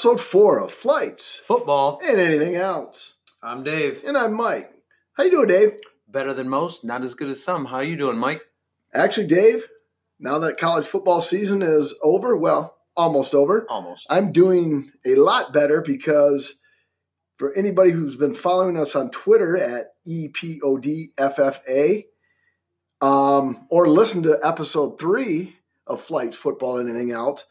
[0.00, 2.00] episode four of Flights Football.
[2.02, 3.16] and Anything Else.
[3.42, 4.02] I'm Dave.
[4.02, 4.72] And I'm Mike.
[5.12, 5.72] How you doing, Dave?
[6.08, 7.66] Better than most, not as good as some.
[7.66, 8.40] How are you doing, Mike?
[8.94, 9.66] Actually, Dave,
[10.18, 14.06] now that college football season is over, well, almost over, Almost.
[14.08, 16.54] I'm doing a lot better because
[17.36, 22.06] for anybody who's been following us on Twitter at E EPODFFA,
[23.02, 27.44] um, or listen to episode three of Flights Football and Anything Else,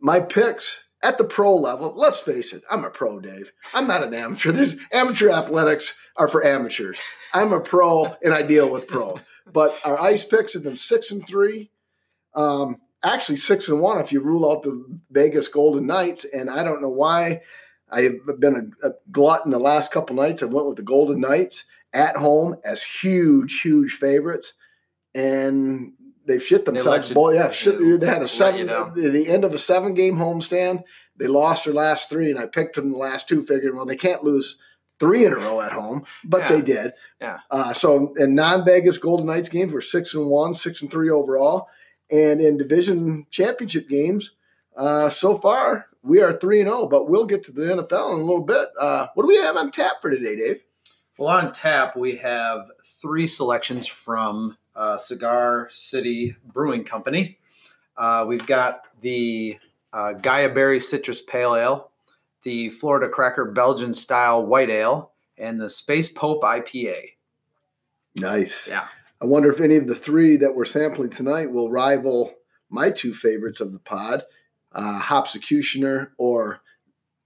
[0.00, 3.52] my picks at the pro level, let's face it, I'm a pro, Dave.
[3.72, 4.52] I'm not an amateur.
[4.52, 6.98] There's amateur athletics are for amateurs.
[7.32, 9.22] I'm a pro and I deal with pros.
[9.50, 11.70] But our ice picks have been six and three.
[12.34, 16.26] Um, actually six and one if you rule out the Vegas Golden Knights.
[16.32, 17.40] And I don't know why
[17.90, 20.42] I've been a, a glutton the last couple nights.
[20.42, 24.52] I went with the Golden Knights at home as huge, huge favorites.
[25.14, 25.94] And
[26.30, 27.08] they've shit themselves.
[27.08, 28.60] you- Boy, yeah, shit, they had a let seven.
[28.60, 28.92] you down.
[28.94, 30.84] The the end of a seven game homestand.
[31.16, 33.96] They lost their last three, and I picked them the last two, figuring, well, they
[33.96, 34.56] can't lose
[34.98, 36.48] three in a row at home, but Yeah.
[36.48, 36.92] they did.
[37.20, 37.38] Yeah.
[37.50, 41.68] Uh, so in non-Vegas Golden Knights games, we're six and one, six and three overall,
[42.10, 44.30] and in division championship games,
[44.76, 46.86] uh, so far we are three and zero.
[46.86, 48.68] But we'll get to the NFL in a little bit.
[48.78, 50.60] Uh, what do we have on tap for today, Dave?
[51.18, 52.70] Well, on tap, we have
[53.02, 57.38] three selections from uh, Cigar City Brewing Company.
[57.96, 59.58] Uh, we've got the
[59.92, 61.90] uh, Guayabera Citrus Pale Ale,
[62.42, 67.00] the Florida Cracker Belgian Style White Ale, and the Space Pope IPA.
[68.16, 68.66] Nice.
[68.68, 68.88] Yeah.
[69.20, 72.34] I wonder if any of the three that we're sampling tonight will rival
[72.70, 74.24] my two favorites of the pod,
[74.72, 76.60] uh, Hopsecutioner or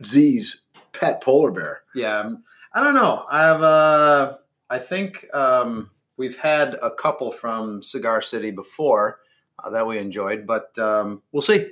[0.04, 1.82] Z's Pet Polar Bear.
[1.94, 2.32] Yeah,
[2.72, 3.24] I don't know.
[3.30, 4.38] I've uh,
[4.70, 9.20] I think um, we've had a couple from Cigar City before
[9.62, 11.68] uh, that we enjoyed, but um, we'll see.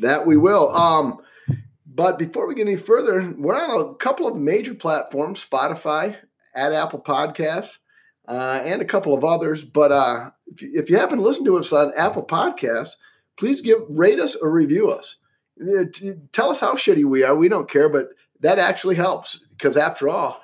[0.00, 0.74] That we will.
[0.74, 1.18] Um,
[1.86, 6.16] but before we get any further, we're on a couple of major platforms: Spotify,
[6.54, 7.78] at Apple Podcasts,
[8.28, 9.64] uh, and a couple of others.
[9.64, 12.92] But uh, if, you, if you happen to listen to us on Apple Podcasts,
[13.36, 15.16] please give rate us or review us.
[15.60, 15.84] Uh,
[16.32, 17.34] Tell us how shitty we are.
[17.34, 18.08] We don't care, but
[18.40, 20.40] that actually helps because after all,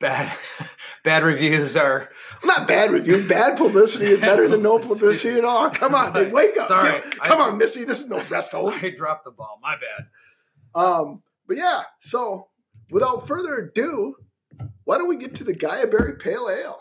[0.00, 0.36] Bad
[1.04, 2.08] bad reviews are
[2.44, 5.70] not bad review, bad publicity is better than no publicity at all.
[5.70, 6.68] Come on, wake up!
[6.68, 6.92] Sorry.
[6.94, 7.84] Yeah, come I- on, Missy.
[7.84, 8.72] This is no rest home.
[8.82, 9.58] I dropped the ball.
[9.62, 10.80] My bad.
[10.80, 12.48] Um, but yeah, so
[12.90, 14.14] without further ado,
[14.84, 16.78] why don't we get to the Guayabera Pale Ale?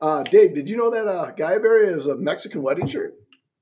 [0.00, 3.14] Uh, Dave, did you know that uh, Guayabera is a Mexican wedding shirt?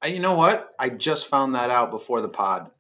[0.05, 0.75] Uh, You know what?
[0.79, 2.71] I just found that out before the pod.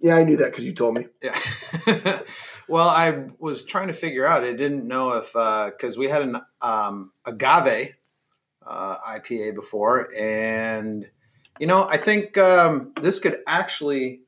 [0.00, 1.06] Yeah, I knew that because you told me.
[1.22, 1.38] Yeah.
[2.68, 4.44] well, I was trying to figure out.
[4.44, 7.94] I didn't know if because we had an um, agave
[8.66, 11.08] uh, IPA before, and
[11.58, 14.20] you know, I think um, this could actually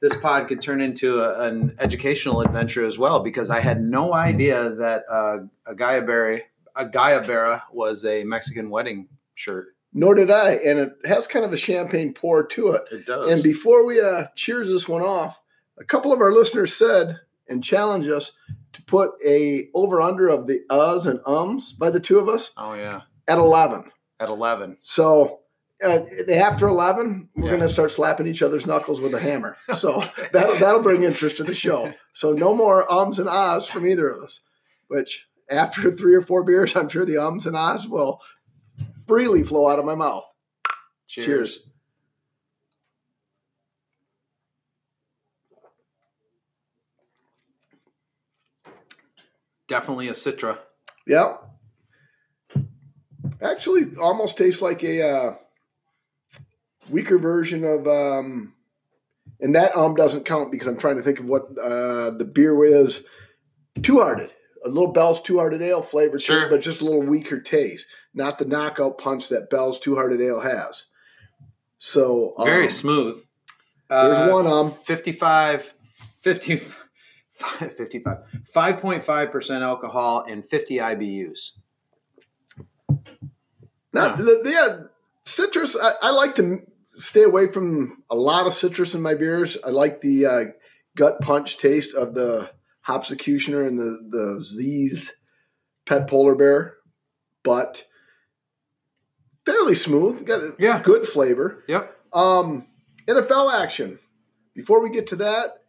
[0.00, 4.14] this pod could turn into a, an educational adventure as well because I had no
[4.14, 6.40] idea that uh, a Guayabera
[6.76, 9.68] a Guayabera was a Mexican wedding shirt.
[9.92, 12.82] Nor did I, and it has kind of a champagne pour to it.
[12.92, 13.32] It does.
[13.32, 15.40] And before we uh, cheers this one off,
[15.78, 17.18] a couple of our listeners said
[17.50, 18.32] and challenge us
[18.72, 22.50] to put a over under of the uhs and ums by the two of us
[22.56, 23.90] oh yeah, at eleven.
[24.18, 24.76] at eleven.
[24.80, 25.40] So
[25.84, 26.00] uh,
[26.30, 27.50] after eleven, we're Yeah.
[27.56, 29.56] going to start slapping each other's knuckles with a hammer.
[29.76, 30.02] So
[30.32, 31.92] that'll that'll bring interest to the show.
[32.12, 34.40] So no more ums and ahs from either of us.
[34.88, 38.20] Which after three or four beers, I'm sure the ums and ahs will
[39.06, 40.24] freely flow out of my mouth.
[41.08, 41.26] Cheers.
[41.26, 41.58] Cheers.
[49.70, 50.58] Definitely a Citra.
[51.06, 51.44] Yep.
[53.40, 55.34] Actually, almost tastes like a uh,
[56.88, 58.52] weaker version of, um,
[59.38, 62.64] and that um doesn't count because I'm trying to think of what uh, the beer
[62.64, 63.04] is.
[63.80, 64.32] Two Hearted,
[64.64, 66.50] a little Bell's Two Hearted Ale flavor, Sure.
[66.50, 70.40] but just a little weaker taste, not the knockout punch that Bell's Two Hearted Ale
[70.40, 70.86] has.
[71.78, 73.24] So Very um, smooth.
[73.88, 75.74] There's one um 55,
[76.22, 76.60] 50,
[77.40, 78.18] 55,
[78.54, 81.52] 5.5% alcohol and 50 IBUs.
[83.92, 84.34] Not Yeah.
[84.44, 84.78] yeah,
[85.24, 85.76] citrus.
[85.80, 86.60] I, I like to
[86.96, 89.56] stay away from a lot of citrus in my beers.
[89.64, 90.44] I like the uh,
[90.96, 92.50] gut punch taste of the
[92.86, 95.12] Hopsecutioner and the the Z's
[95.86, 96.76] Pet Polar Bear,
[97.42, 97.84] but
[99.44, 100.24] fairly smooth.
[100.26, 100.80] Got a Yeah.
[100.82, 101.64] good flavor.
[101.68, 101.96] Yep.
[102.12, 102.66] Um,
[103.06, 103.98] NFL action.
[104.54, 105.59] Before we get to that,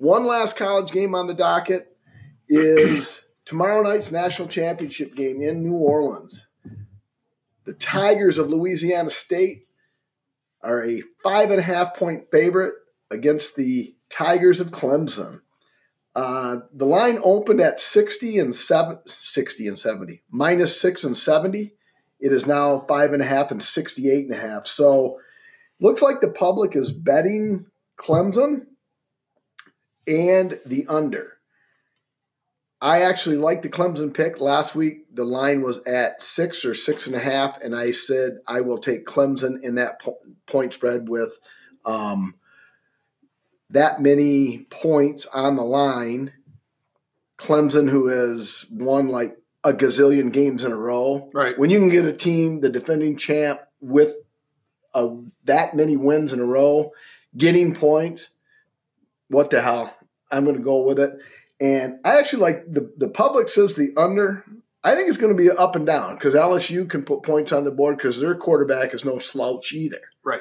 [0.00, 1.94] one last college game on the docket
[2.48, 6.46] is tomorrow night's national championship game in New Orleans.
[7.64, 9.66] The Tigers of Louisiana State
[10.62, 12.72] are a five and a half point favorite
[13.10, 15.42] against the Tigers of Clemson.
[16.16, 21.74] Uh, the line opened at 60 and 7, 60 and 70, minus 6 and 70.
[22.18, 24.66] It is now 5.5 and 68 and a half.
[24.66, 25.18] So
[25.78, 27.66] looks like the public is betting
[27.98, 28.66] Clemson
[30.10, 31.38] and the under.
[32.82, 35.14] I actually liked the Clemson pick last week.
[35.14, 38.78] The line was at six or six and a half, and I said I will
[38.78, 41.38] take Clemson in that po- point spread with
[41.84, 42.36] um,
[43.68, 46.32] that many points on the line.
[47.38, 51.58] Clemson, who has won like a gazillion games in a row, Right.
[51.58, 54.14] When you can get a team, the defending champ, with
[54.94, 55.10] uh,
[55.44, 56.92] that many wins in a row,
[57.36, 58.30] getting points,
[59.28, 59.94] what the hell?
[60.30, 61.18] I'm going to go with it.
[61.60, 64.44] And I actually like the the public says the under.
[64.82, 67.64] I think it's going to be up and down because LSU can put points on
[67.64, 70.00] the board because their quarterback is no slouch either.
[70.24, 70.40] Right.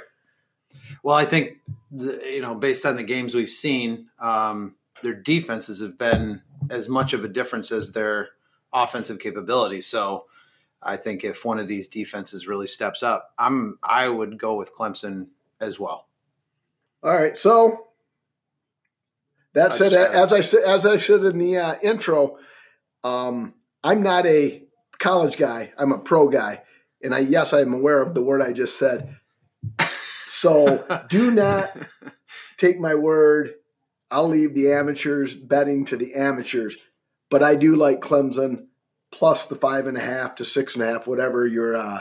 [1.03, 1.57] Well, I think
[1.91, 6.87] the, you know, based on the games we've seen, um, their defenses have been as
[6.87, 8.29] much of a difference as their
[8.71, 9.81] offensive capability.
[9.81, 10.25] So,
[10.81, 14.73] I think if one of these defenses really steps up, I'm I would go with
[14.73, 15.27] Clemson
[15.59, 16.07] as well.
[17.03, 17.88] All right, so
[19.53, 22.37] that I said, as I said, as I said in the uh, intro,
[23.03, 24.63] um, I'm not a
[24.99, 25.71] college guy.
[25.77, 26.63] I'm a pro guy,
[27.01, 29.15] and I yes, I am aware of the word I just said.
[30.31, 31.75] So do not
[32.57, 33.55] take my word.
[34.11, 36.77] I'll leave the amateurs betting to the amateurs,
[37.29, 38.67] but I do like Clemson
[39.11, 41.99] plus the five and a half to six and a half, whatever your uh,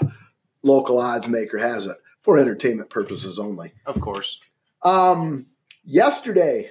[0.62, 3.72] local odds maker has it for entertainment purposes only.
[3.86, 4.40] Of course.
[4.82, 5.46] Um,
[5.84, 6.70] yesterday,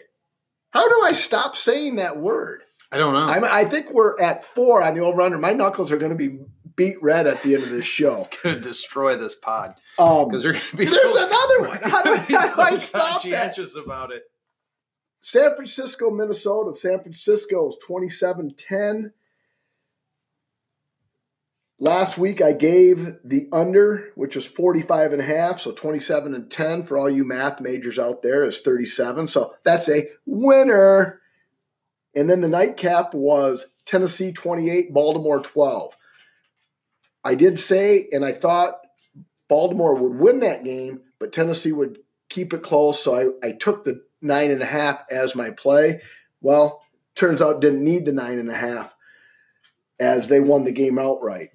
[0.72, 2.64] how do I stop saying that word?
[2.92, 3.20] I don't know.
[3.28, 5.38] I'm, I think we're at four on the over under.
[5.38, 6.40] My knuckles are going to be
[6.76, 8.14] beat red at the end of this show.
[8.18, 11.68] it's going to destroy this pod Um, because they're going to be there's so, another
[11.68, 11.80] one.
[11.84, 13.12] How do how do I so stop that?
[13.12, 14.24] conscientious about it.
[15.22, 16.74] San Francisco, Minnesota.
[16.74, 19.12] San Francisco is 27 10.
[21.80, 26.50] Last week I gave the under, which was 45 and a half, so 27 and
[26.50, 29.28] 10 for all you math majors out there is 37.
[29.28, 31.22] So that's a winner.
[32.16, 35.96] And then the nightcap was Tennessee 28, Baltimore 12.
[37.24, 38.80] I did say, and I thought
[39.48, 43.04] Baltimore would win that game, but Tennessee would keep it close.
[43.04, 46.02] So I, I took the nine and a half as my play.
[46.42, 46.82] Well,
[47.14, 48.94] turns out didn't need the nine and a half
[50.00, 51.50] as they won the game outright.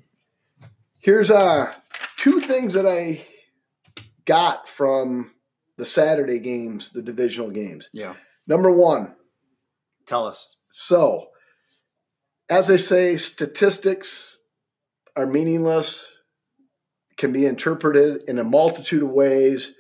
[1.03, 1.73] Here's uh
[2.17, 3.27] two things that I
[4.25, 5.33] got from
[5.77, 7.89] the Saturday games, the divisional games.
[7.93, 8.15] Yeah.
[8.47, 9.17] Number one,
[10.07, 10.57] Tell us.
[10.71, 11.29] so
[12.49, 14.37] as I say, statistics
[15.17, 16.07] are meaningless,
[17.17, 19.73] can be interpreted in a multitude of ways.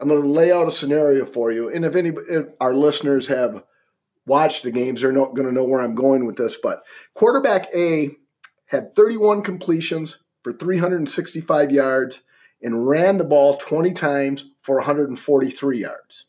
[0.00, 3.26] I'm going to lay out a scenario for you, and if any if our listeners
[3.26, 3.62] have
[4.26, 6.56] watched the games, they're not going to know where I'm going with this.
[6.62, 6.82] But
[7.14, 8.10] quarterback A
[8.66, 12.22] had 31 completions for 365 yards
[12.62, 16.26] and ran the ball 20 times for 143 yards.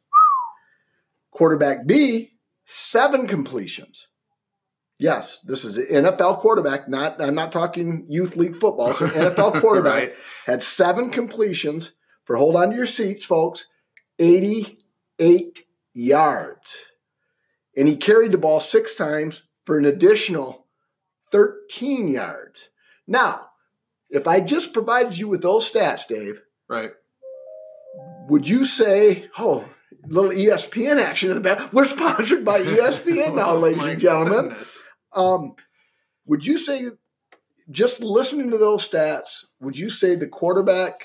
[1.29, 2.31] Quarterback B,
[2.65, 4.07] seven completions.
[4.97, 6.89] Yes, this is an NFL quarterback.
[6.89, 8.91] Not I'm not talking youth league football.
[8.91, 10.15] So NFL quarterback Right.
[10.47, 11.91] had seven completions
[12.23, 13.67] for hold on to your seats, folks.
[14.17, 15.63] 88
[15.93, 16.77] yards.
[17.75, 20.65] And he carried the ball six times for an additional
[21.31, 22.69] 13 yards.
[23.05, 23.46] Now,
[24.09, 26.91] if I just provided you with those stats, Dave, Right.
[28.29, 29.67] would you say, oh,
[30.07, 31.71] little ESPN action in the back?
[31.73, 34.55] We're sponsored by ESPN now, Oh, ladies and gentlemen.
[35.13, 35.55] Um,
[36.25, 36.87] would you say,
[37.69, 41.03] just listening to those stats, would you say the quarterback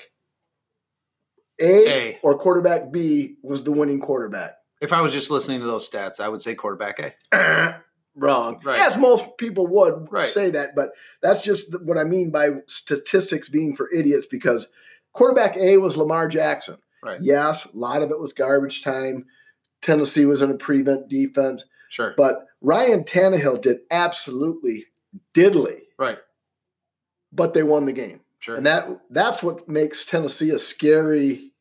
[1.59, 2.19] A, A.
[2.23, 4.55] or quarterback B was the winning quarterback?
[4.81, 7.75] If I was just listening to those stats, I would say quarterback A.
[8.15, 8.59] Wrong.
[8.63, 8.79] Right.
[8.79, 10.27] As most people would Right.
[10.27, 10.91] say that, but
[11.21, 14.67] that's just what I mean by statistics being for idiots because
[15.13, 16.77] quarterback A was Lamar Jackson.
[17.01, 17.19] Right.
[17.21, 19.25] Yes, a lot of it was garbage time.
[19.81, 22.13] Tennessee was in a prevent defense, Sure.
[22.15, 24.85] but Ryan Tannehill did absolutely
[25.33, 26.19] diddly, right.
[27.31, 28.21] but they won the game.
[28.39, 28.55] Sure.
[28.55, 31.51] And that that's what makes Tennessee a scary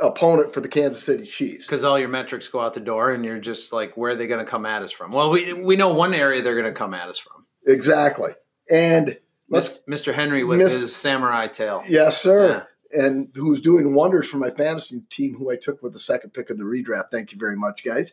[0.00, 1.64] opponent for the Kansas City Chiefs.
[1.66, 4.26] because all your metrics go out the door, and you're just like, where are they
[4.26, 5.12] going to come at us from?
[5.12, 7.46] Well, we we know one area they're going to come at us from.
[7.66, 8.32] Exactly.
[8.70, 10.14] And Mis- Mr.
[10.14, 11.82] Henry with Mis- his samurai tail.
[11.88, 12.66] Yes, sir.
[12.92, 16.50] And who's doing wonders for my fantasy team, who I took with the second pick
[16.50, 17.10] of the redraft.
[17.10, 18.12] Thank you very much, guys.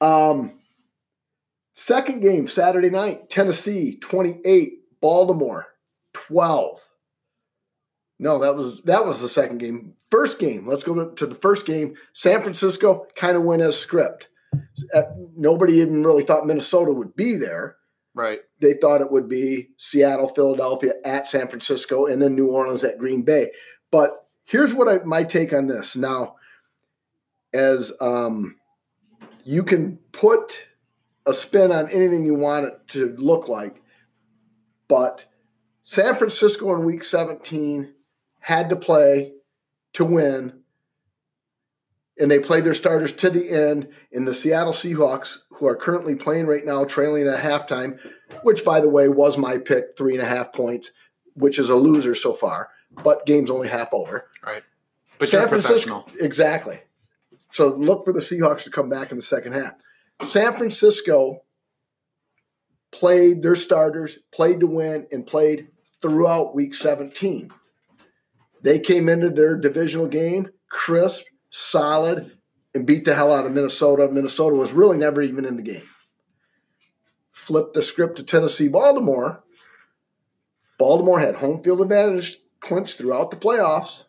[0.00, 0.60] Um,
[1.74, 5.66] second game, Saturday night, Tennessee 28, Baltimore
[6.12, 6.80] 12.
[8.18, 9.94] No, that was that was the second game.
[10.10, 10.66] First game.
[10.66, 11.94] Let's go to, the first game.
[12.12, 14.28] San Francisco kind of went as script.
[15.36, 17.76] Nobody even really thought Minnesota would be there.
[18.14, 18.40] Right.
[18.60, 22.98] They thought it would be Seattle, Philadelphia at San Francisco, and then New Orleans at
[22.98, 23.50] Green Bay.
[23.90, 25.96] But here's what I, my take on this.
[25.96, 26.36] Now,
[27.52, 28.56] as um,
[29.44, 30.58] you can put
[31.26, 33.82] a spin on anything you want it to look like,
[34.86, 35.24] but
[35.82, 37.93] San Francisco in Week 17
[38.44, 39.32] had to play
[39.94, 40.64] to win
[42.18, 43.88] and they played their starters to the end.
[44.12, 47.98] In the Seattle Seahawks, who are currently playing right now, trailing at halftime,
[48.42, 50.90] which by the way was my pick, three and a half points,
[51.34, 52.68] which is a loser so far.
[53.02, 54.28] But game's only half over.
[54.44, 54.62] Right.
[55.18, 56.80] But San Francisco, exactly.
[57.50, 59.72] So look for the Seahawks to come back in the second half.
[60.26, 61.42] San Francisco
[62.92, 65.68] played their starters, played to win, and played
[66.00, 67.50] throughout Week 17.
[68.64, 72.32] They came into their divisional game crisp, solid,
[72.74, 74.08] and beat the hell out of Minnesota.
[74.10, 75.88] Minnesota was really never even in the game.
[77.30, 79.44] Flipped the script to Tennessee, Baltimore.
[80.78, 84.04] Baltimore had home field advantage clinched throughout the playoffs.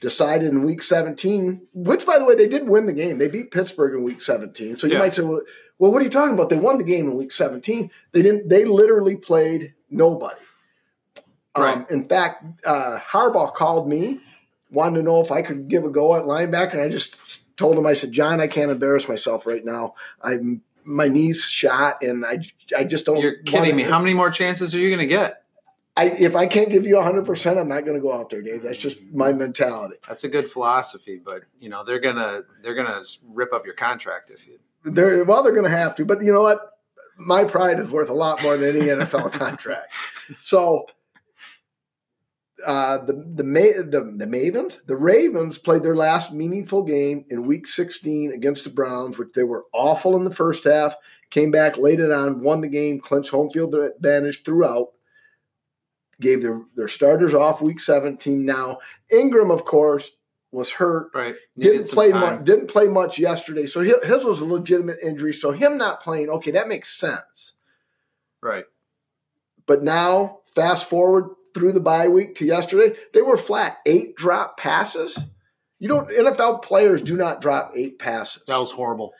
[0.00, 3.18] Decided in week 17, which by the way, they did win the game.
[3.18, 4.76] They beat Pittsburgh in week 17.
[4.76, 4.98] So you yeah.
[4.98, 5.40] might say, well,
[5.78, 6.50] well, what are you talking about?
[6.50, 7.90] They won the game in week 17.
[8.12, 10.36] They didn't, they literally played nobody.
[11.56, 11.76] Right.
[11.76, 14.20] Um, in fact, uh, Harbaugh called me
[14.70, 16.72] wanted to know if I could give a go at linebacker.
[16.72, 19.94] And I just told him, I said, John, I can't embarrass myself right now.
[20.22, 22.38] I'm my knees shot, and I
[22.76, 23.20] I just don't.
[23.20, 23.82] You're kidding me.
[23.82, 25.42] How many more chances are you going to get?
[25.98, 28.62] I, if I can't give you 100%, I'm not going to go out there, Dave.
[28.62, 29.96] That's just my mentality.
[30.06, 34.30] That's a good philosophy, but you know they're gonna they're gonna rip up your contract
[34.30, 34.58] if you.
[34.84, 36.60] They're well, they're going to have to, but you know what?
[37.18, 39.92] My pride is worth a lot more than any NFL contract.
[40.42, 40.86] So
[42.64, 47.66] uh, the the, the the Mavens, the Ravens played their last meaningful game in Week
[47.66, 50.94] 16 against the Browns, which they were awful in the first half.
[51.30, 54.88] Came back, laid it on, won the game, clinched home field advantage throughout.
[56.20, 58.46] Gave their their starters off Week 17.
[58.46, 58.78] Now
[59.10, 60.10] Ingram, of course,
[60.50, 61.10] was hurt.
[61.14, 61.34] Right.
[61.56, 62.44] Needed didn't play much.
[62.44, 63.66] Didn't play much yesterday.
[63.66, 65.34] So his was a legitimate injury.
[65.34, 67.52] So him not playing, okay, that makes sense.
[68.40, 68.64] Right.
[69.66, 73.78] But now, fast forward through the bye week to yesterday, they were flat.
[73.86, 75.18] Eight drop passes.
[75.78, 78.42] You don't NFL players do not drop eight passes.
[78.46, 79.14] That was horrible.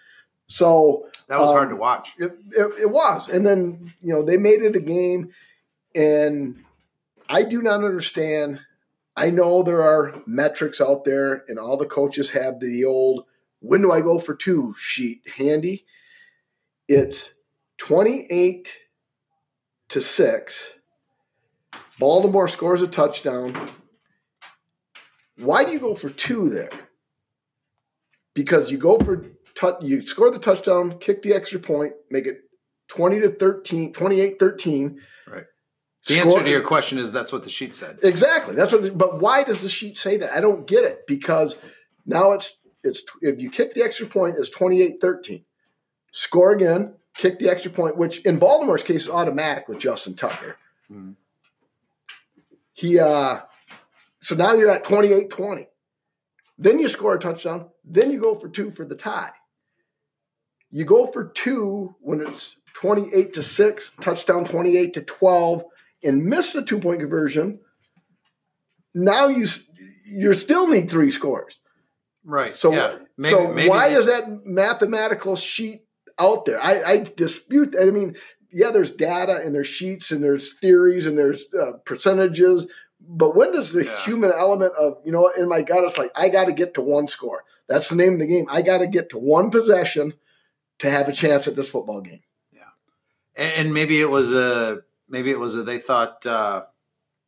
[0.49, 2.11] So that was um, hard to watch.
[2.19, 5.33] It, it, it, was, and then you know they made it a game,
[5.95, 6.63] and
[7.29, 8.61] I do not understand.
[9.17, 13.25] I know there are metrics out there, and all the coaches have the old
[13.61, 15.87] "when do I go for two sheet handy.
[16.87, 17.33] It's
[17.79, 18.77] twenty eight
[19.89, 20.76] to six
[21.99, 23.71] Baltimore scores a touchdown.
[25.39, 26.71] Why do you go for two there?
[28.35, 29.25] Because you go for
[29.81, 32.43] you score the touchdown, kick the extra point, make it
[32.89, 35.01] 20 to 13, 28 13.
[35.27, 35.45] Right.
[36.07, 37.99] The score, answer to your question is that's what the sheet said.
[38.03, 38.55] Exactly.
[38.55, 40.33] That's what the, but why does the sheet say that?
[40.33, 41.57] I don't get it because
[42.05, 45.45] now it's it's if you kick the extra point it's 28 13.
[46.13, 50.57] Score again, kick the extra point, which in Baltimore's case is automatic with Justin Tucker.
[50.91, 51.13] Mm-hmm.
[52.77, 53.41] He uh
[54.21, 55.67] so now you're at 28-20.
[56.59, 59.33] Then you score a touchdown, then you go for two for the tie.
[60.71, 65.65] You go for two when it's 28 to 6, touchdown 28 to 12
[66.03, 67.61] and miss the two-point conversion.
[68.95, 69.47] Now you
[70.05, 71.59] you still need three scores.
[72.25, 72.57] Right.
[72.57, 72.97] So yeah.
[73.17, 75.83] maybe, so maybe why is that mathematical sheet
[76.19, 76.61] out there?
[76.61, 77.87] I, I dispute that.
[77.87, 78.17] I mean,
[78.51, 82.67] yeah, there's data and there's sheets and there's theories and there's uh, percentages.
[83.09, 84.05] But when does the yeah.
[84.05, 86.81] human element of, you know, in my gut, it's like, I got to get to
[86.81, 87.45] one score.
[87.69, 88.47] That's the name of the game.
[88.49, 90.15] I got to get to one possession
[90.79, 92.23] to have a chance at this football game.
[92.53, 92.63] Yeah.
[93.37, 96.65] And, and maybe it was a, maybe it was a, they thought uh,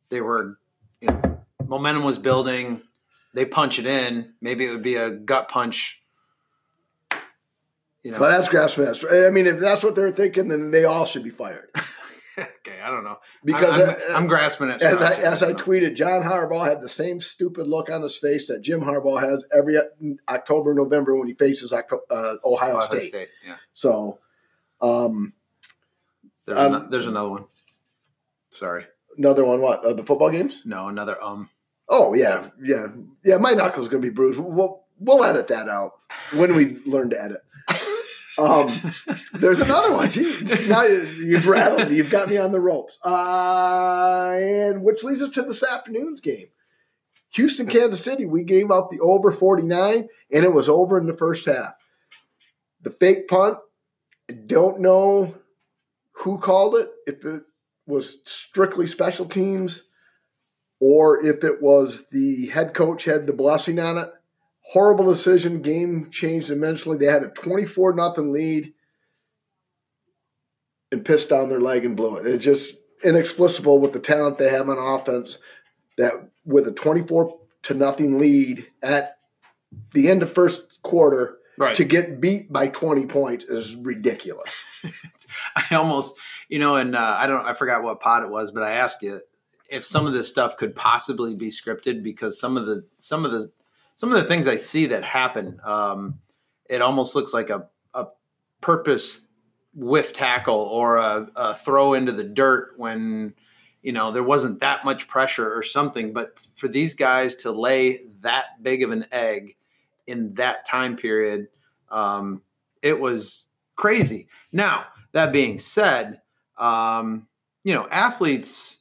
[0.09, 0.57] they were,
[1.01, 2.81] you know, momentum was building.
[3.33, 4.33] They punch it in.
[4.41, 5.98] Maybe it would be a gut punch
[8.09, 9.27] you know, well, that's grassroots.
[9.27, 11.69] I mean, if that's what they're thinking, then they all should be fired.
[12.39, 15.95] okay, I don't know because I'm, I'm, I'm grasping at as, I, as I, tweeted.
[15.95, 19.77] John Harbaugh had the same stupid look on his face that Jim Harbaugh has every
[20.27, 23.03] October, November when he faces uh, Ohio, Ohio State.
[23.03, 23.29] State.
[23.45, 23.57] Yeah.
[23.73, 24.17] So,
[24.81, 25.33] um,
[26.47, 27.45] there's, um, an, there's another one.
[28.49, 28.85] Sorry,
[29.19, 29.61] another one.
[29.61, 30.63] What uh, the football games?
[30.65, 31.51] No, another um.
[31.87, 32.87] Oh yeah, yeah,
[33.23, 33.37] yeah.
[33.37, 34.39] My knuckles gonna be bruised.
[34.39, 35.99] We'll we'll edit that out
[36.33, 37.41] when we learn to edit.
[38.39, 38.93] Um,
[39.33, 40.09] there's another one.
[40.09, 40.35] Gee,
[40.67, 41.89] now you, you've rattled.
[41.89, 41.97] me.
[41.97, 42.97] You've got me on the ropes.
[43.03, 46.47] Uh, and which leads us to this afternoon's game.
[47.31, 48.25] Houston, Kansas City.
[48.25, 51.73] We gave out the over 49, and it was over in the first half.
[52.81, 53.57] The fake punt.
[54.29, 55.35] I don't know
[56.11, 56.89] who called it.
[57.05, 57.43] If it
[57.85, 59.83] was strictly special teams,
[60.79, 64.09] or if it was the head coach had the blessing on it
[64.69, 65.61] horrible decision.
[65.61, 66.97] Game changed immensely.
[66.97, 68.73] They had a 24 nothing lead
[70.91, 72.27] and pissed down their leg and blew it.
[72.27, 75.37] It's just inexplicable with the talent they have on offense
[75.97, 76.13] that
[76.45, 79.17] with a 24 to nothing lead at
[79.93, 81.75] the end of first quarter Right.
[81.75, 84.49] to get beat by 20 points is ridiculous.
[85.57, 86.15] I almost,
[86.47, 89.01] you know, and uh, I don't, I forgot what pod it was, but I asked
[89.01, 89.19] you
[89.69, 93.33] if some of this stuff could possibly be scripted because some of the, some of
[93.33, 93.51] the,
[93.99, 96.19] some of the things I see that happen, um,
[96.69, 98.05] it almost looks like a, a
[98.61, 99.27] purpose
[99.73, 103.33] whiff tackle or a, a throw into the dirt when,
[103.81, 106.13] you know, there wasn't that much pressure or something.
[106.13, 109.57] But for these guys to lay that big of an egg
[110.07, 111.49] in that time period,
[111.91, 112.41] um,
[112.81, 114.29] it was crazy.
[114.53, 116.21] Now, that being said,
[116.57, 117.27] um,
[117.65, 118.77] you know, athletes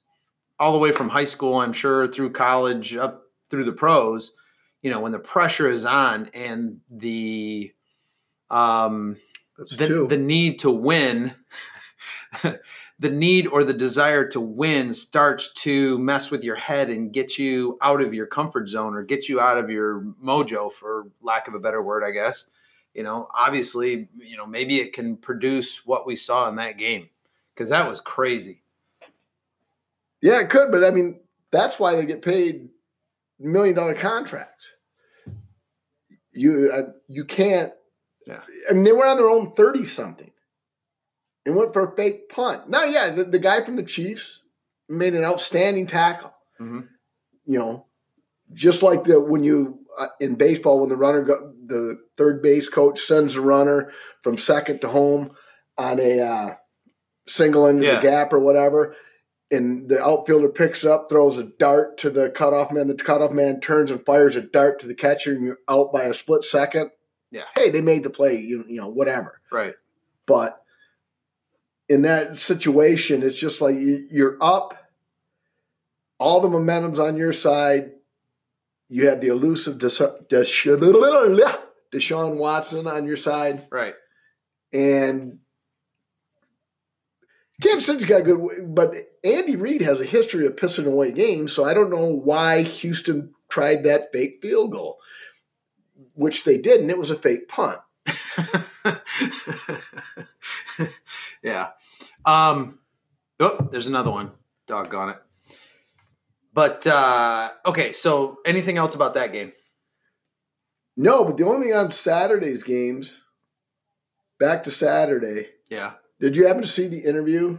[0.60, 4.34] all the way from high school, I'm sure, through college, up through the pros,
[4.82, 7.72] you know, when the pressure is on and the
[8.50, 9.16] um,
[9.56, 10.06] That's the, two.
[10.06, 11.34] the need to win,
[12.42, 17.38] the need or the desire to win starts to mess with your head and get
[17.38, 21.48] you out of your comfort zone or get you out of your mojo, for lack
[21.48, 22.46] of a better word, I guess.
[22.94, 27.08] You know, obviously, you know, maybe it can produce what we saw in that game
[27.54, 28.62] because that was crazy.
[30.22, 31.20] yeah, it could, but I mean,
[31.50, 32.68] that's why they get paid
[33.38, 34.66] million dollar contracts.
[36.32, 37.72] You uh, you can't.
[38.26, 38.40] Yeah.
[38.68, 40.30] I mean, they were on their own thirty something,
[41.46, 42.68] and went for a fake punt.
[42.68, 44.40] Now, yeah, the, the guy from the Chiefs
[44.88, 46.32] made an outstanding tackle.
[46.60, 46.88] Mhm.
[47.44, 47.86] You know,
[48.52, 52.68] just like the when you uh, in baseball when the runner go, the third base
[52.68, 53.90] coach sends the runner
[54.22, 55.32] from second to home
[55.76, 56.54] on a uh,
[57.26, 57.96] single into Yeah.
[57.96, 58.94] the gap or whatever
[59.50, 62.88] and the outfielder picks up, throws a dart to the cutoff man.
[62.88, 66.04] The cutoff man turns and fires a dart to the catcher, and you're out by
[66.04, 66.90] a split second.
[67.30, 67.44] Yeah.
[67.54, 68.38] Hey, they made the play.
[68.40, 69.40] You, you know, whatever.
[69.52, 69.74] Right.
[70.26, 70.62] But
[71.88, 74.74] in that situation, it's just like you- you're up.
[76.18, 77.92] All the momentum's on your side.
[78.88, 80.78] You have the elusive Desha- Desha-
[81.92, 83.94] Deshaun Watson on your side, Right.
[84.72, 85.38] and
[87.62, 88.94] Kansas City's got a good, but
[89.34, 93.34] Andy Reid has a history of pissing away games, so I don't know why Houston
[93.50, 94.98] tried that fake field goal,
[96.14, 97.80] which they did, and it was a fake punt.
[101.42, 101.70] yeah.
[102.24, 102.78] Um,
[103.40, 104.32] oh, there's another one.
[104.66, 105.16] Doggone it.
[106.52, 109.52] But uh, okay, so anything else about that game?
[110.96, 113.20] No, but the only thing on Saturday's games,
[114.40, 115.92] back to Saturday, Yeah.
[116.20, 117.58] did you happen to see the interview,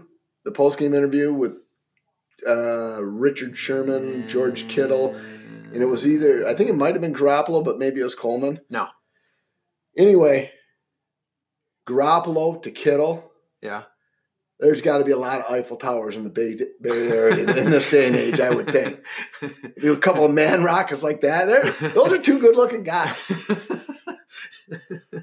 [0.50, 1.60] the post game interview with
[2.48, 5.16] uh, Richard Sherman, George Kittle?
[5.16, 8.16] And it was either, I think it might have been Garoppolo, but maybe it was
[8.16, 8.62] Coleman.
[8.70, 8.88] No.
[9.96, 10.52] Anyway,
[11.88, 13.32] Garoppolo to Kittle.
[13.62, 13.84] Yeah.
[14.60, 17.70] There's got to be a lot of Eiffel Towers in the Bay, Bay Area in
[17.70, 19.00] this day and age, I would think.
[19.84, 21.46] A couple of man rockets like that.
[21.46, 23.16] They're, those are two good looking guys.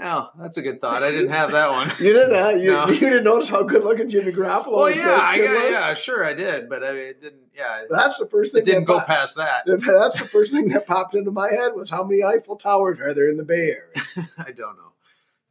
[0.00, 1.02] oh, that's a good thought.
[1.02, 1.90] I didn't have that one.
[2.00, 2.86] You didn't, uh, you, No.
[2.88, 5.70] you didn't notice how good looking Jimmy Garoppolo Well, and yeah, Coach I Kid was?
[5.70, 7.42] yeah, sure, I did, but I mean, it didn't.
[7.54, 9.62] Yeah, That's the first thing didn't go pop- past that.
[9.66, 13.14] That's the first thing that popped into my head was how many Eiffel Towers are
[13.14, 14.28] there in the Bay Area?
[14.38, 14.92] I don't know.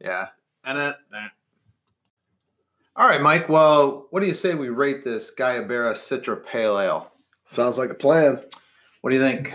[0.00, 0.28] Yeah,
[0.64, 0.96] and it.
[2.96, 3.48] All right, Mike.
[3.48, 7.10] Well, what do you say we rate this Guayabera Citra Pale Ale?
[7.46, 8.40] Sounds like a plan.
[9.00, 9.52] What do you think?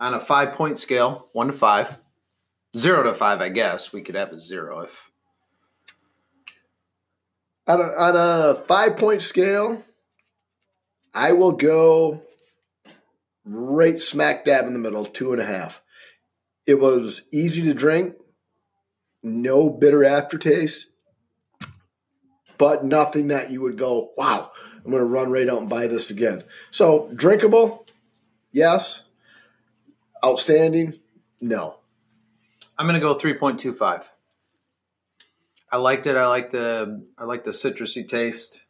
[0.00, 1.98] On a five point scale, one to five,
[2.76, 5.10] zero to five, I guess we could have a zero if.
[7.66, 9.84] On a, on a five point scale,
[11.12, 12.22] I will go
[13.44, 15.82] right smack dab in the middle, two and a half.
[16.66, 18.14] It was easy to drink,
[19.22, 20.86] no bitter aftertaste,
[22.56, 25.86] but nothing that you would go, wow, I'm going to run right out and buy
[25.86, 26.44] this again.
[26.70, 27.86] So, drinkable,
[28.52, 29.02] yes.
[30.24, 30.98] Outstanding,
[31.40, 31.76] no.
[32.78, 34.10] I'm go three point two five.
[35.70, 36.16] I liked it.
[36.16, 38.64] I like the I like the citrusy taste.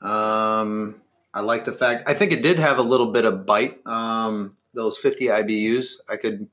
[0.00, 1.02] Um,
[1.34, 2.08] I like the fact.
[2.08, 3.86] I think it did have a little bit of bite.
[3.86, 5.96] Um, those 50 IBUs.
[6.08, 6.48] I could.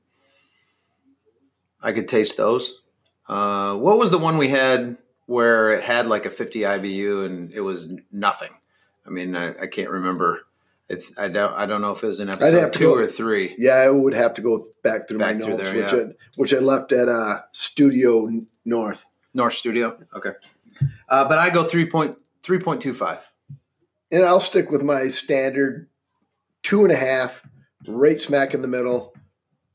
[1.82, 2.82] I could taste those.
[3.26, 7.52] Uh, what was the one we had where it had like a 50 IBU and
[7.52, 8.50] it was nothing?
[9.06, 10.42] I mean, I, I can't remember.
[11.16, 11.52] I don't.
[11.54, 13.54] I don't know if it was in have episode two go- or three.
[13.58, 15.98] Yeah, I would have to go back through Back my through notes, there, which yeah.
[15.98, 16.04] I,
[16.36, 18.28] which I left at uh, Studio
[18.64, 19.04] North.
[19.32, 19.96] North Studio.
[20.16, 20.32] Okay.
[21.08, 23.18] Uh, but I go three point three point two five.
[24.10, 25.88] And I'll stick with my standard
[26.64, 27.40] two and a half,
[27.86, 29.14] right smack in the middle.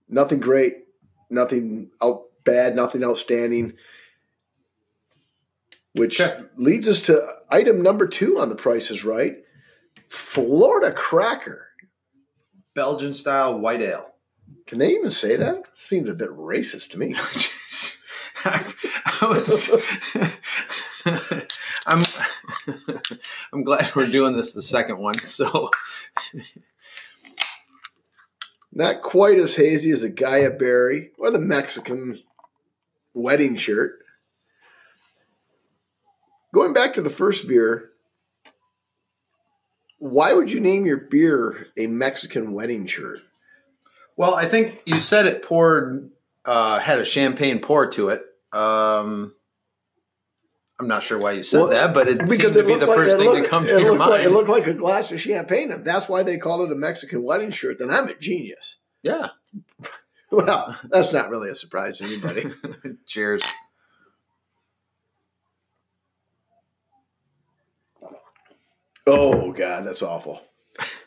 [0.09, 0.85] Nothing great,
[1.29, 3.73] nothing out bad, nothing outstanding.
[5.93, 6.43] Which Okay.
[6.57, 9.37] leads us to item number two on the Price is Right
[10.09, 11.67] Florida Cracker.
[12.73, 14.11] Belgian style white ale.
[14.67, 15.63] Can they even say that?
[15.75, 17.15] Seems a bit racist to me.
[18.45, 18.73] I,
[19.21, 19.71] I was.
[21.87, 22.03] I'm.
[23.53, 25.17] I'm glad we're doing this the second one.
[25.19, 25.69] So
[28.75, 32.19] Not quite as hazy as a Guayabera or the Mexican
[33.13, 33.99] wedding shirt.
[36.53, 37.91] Going back to the first beer,
[39.97, 43.19] why would you name your beer a Mexican wedding shirt?
[44.17, 46.09] Well, I think you said it poured
[46.45, 48.23] uh, had a champagne pour to it.
[48.53, 49.33] Um,
[50.79, 52.95] I'm not sure why you said Well, that, but it seemed to be the like-
[52.97, 54.23] first thing looked- that comes to your looked like- mind.
[54.23, 55.71] it looked like a glass of champagne.
[55.71, 58.77] If that's why they call it a Mexican wedding shirt, then I'm a genius.
[59.01, 59.29] yeah.
[60.31, 62.51] Well, that's not really a surprise to anybody.
[63.05, 63.43] Cheers.
[69.07, 70.41] Oh God, that's awful.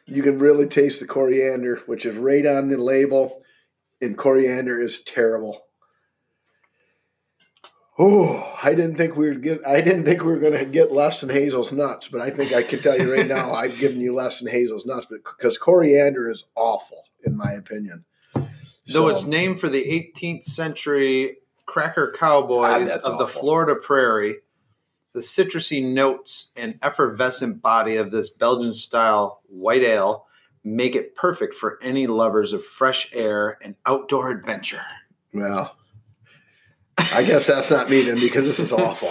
[0.06, 3.42] You can really taste the coriander, which is right on the label,
[4.00, 5.62] and coriander is terrible.
[7.98, 9.61] Oh, I didn't think we would get.
[9.66, 12.52] I didn't think we were going to get less than Hazel's nuts, but I think
[12.52, 15.58] I can tell you right now, I've given you less than Hazel's nuts, but because
[15.58, 18.04] coriander is awful, in my opinion.
[18.87, 23.40] Though it's named for the 18th century cracker cowboys that's of the awful.
[23.40, 24.37] Florida prairie,
[25.18, 30.26] the citrusy notes and effervescent body of this Belgian style white ale
[30.62, 34.85] make it perfect for any lovers of fresh air and outdoor adventure.
[35.35, 35.74] well,
[36.96, 39.11] I guess that's not me then, because this is awful.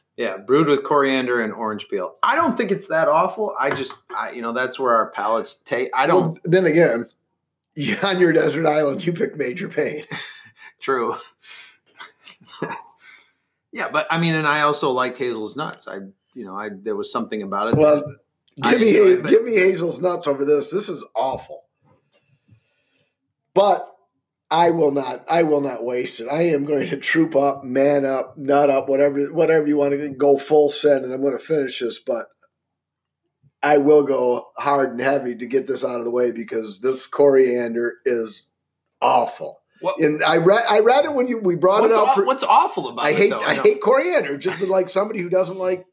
[0.16, 2.16] yeah, brewed with coriander and orange peel.
[2.20, 3.54] I don't think it's that awful.
[3.60, 5.90] I just, I, you know, that's where our palates take.
[5.94, 6.32] I don't.
[6.32, 7.08] Well, then again,
[8.02, 10.04] on your desert island, you pick major pain.
[10.80, 11.16] True.
[13.72, 15.86] Yeah, but I mean, and I also liked Hazel's nuts.
[15.86, 15.98] I,
[16.34, 17.76] you know, I there was something about it.
[17.76, 18.02] Well,
[18.62, 20.70] give me enjoy it, but- give me Hazel's nuts over this.
[20.70, 21.64] This is awful.
[23.54, 23.86] But
[24.50, 25.24] I will not.
[25.28, 26.28] I will not waste it.
[26.28, 30.08] I am going to troop up, man up, nut up, whatever whatever you want to
[30.08, 32.00] go full send, and I'm going to finish this.
[32.00, 32.26] But
[33.62, 37.06] I will go hard and heavy to get this out of the way because this
[37.06, 38.46] coriander is
[39.00, 39.59] awful.
[39.80, 42.18] What- and I read I read it when you we brought what's, it out.
[42.18, 43.16] aw- what's awful about I it?
[43.16, 43.40] hate though?
[43.40, 44.36] I know- hate coriander.
[44.36, 45.86] Just like somebody who doesn't like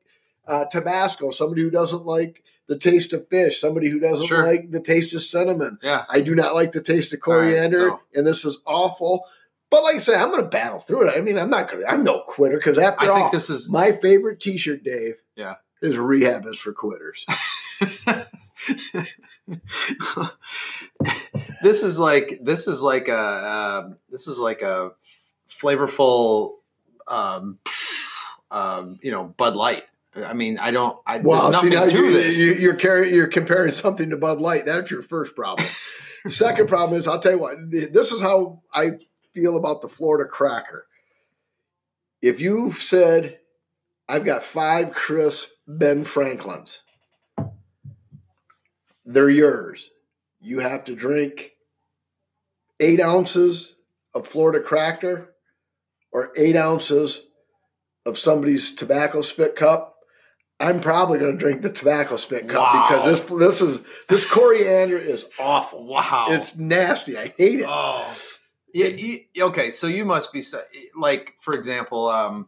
[0.47, 4.45] uh, Tabasco, somebody who doesn't like the taste of fish, somebody who doesn't Sure.
[4.45, 5.78] like the taste of cinnamon.
[5.82, 8.58] Yeah, I do not like the taste of All right, coriander, so- and this is
[8.65, 9.23] awful.
[9.69, 11.17] But like I say, I'm going to battle through it.
[11.17, 11.84] I mean, I'm not going.
[11.86, 15.15] I'm no quitter because after I all, think this is my favorite T-shirt, Dave.
[15.36, 15.56] Yeah.
[15.82, 17.26] is rehab is for quitters.
[21.62, 24.91] this is like this is like a uh, this is like a
[25.47, 26.55] flavorful,
[27.07, 27.60] um,
[28.51, 29.83] um, you know, Bud Light.
[30.15, 30.97] I mean, I don't.
[31.05, 32.39] I, Well, see now you, this.
[32.39, 34.65] you, you're carrying, you're comparing something to Bud Light.
[34.65, 35.67] That's your first problem.
[36.27, 37.57] Second problem is I'll tell you what.
[37.69, 38.91] This is how I
[39.33, 40.88] feel about the Florida Cracker.
[42.21, 43.39] If you said,
[44.10, 46.81] "I've got five crisp Ben Franklins,"
[49.08, 49.89] they're yours.
[50.41, 51.54] You have to drink
[52.80, 53.74] eight ounces
[54.13, 55.34] of Florida Cracker
[56.12, 57.22] or eight ounces
[58.06, 59.96] of somebody's tobacco spit cup.
[60.60, 62.88] I'm probably going to drink the tobacco spit cup Wow.
[62.89, 65.86] because this this is this coriander is awful.
[65.86, 66.28] wow.
[66.30, 67.17] It's nasty.
[67.17, 67.65] I hate it.
[67.67, 68.15] Oh,
[68.74, 68.88] yeah.
[68.88, 70.41] You, okay, so you must be
[70.96, 72.48] like, for example, um,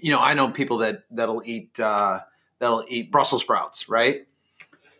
[0.00, 2.20] you know, I know people that that'll eat uh,
[2.60, 4.26] that'll eat Brussels sprouts, right?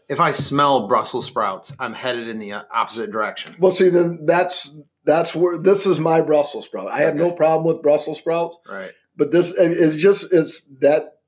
[0.08, 3.54] If I smell Brussels sprouts, I'm headed in the opposite direction.
[3.58, 6.88] Well, see, then that's that's where this is my Brussels sprout.
[6.88, 8.92] I have no problem with Brussels sprouts, Right.
[9.16, 11.18] but this it- it's just it's that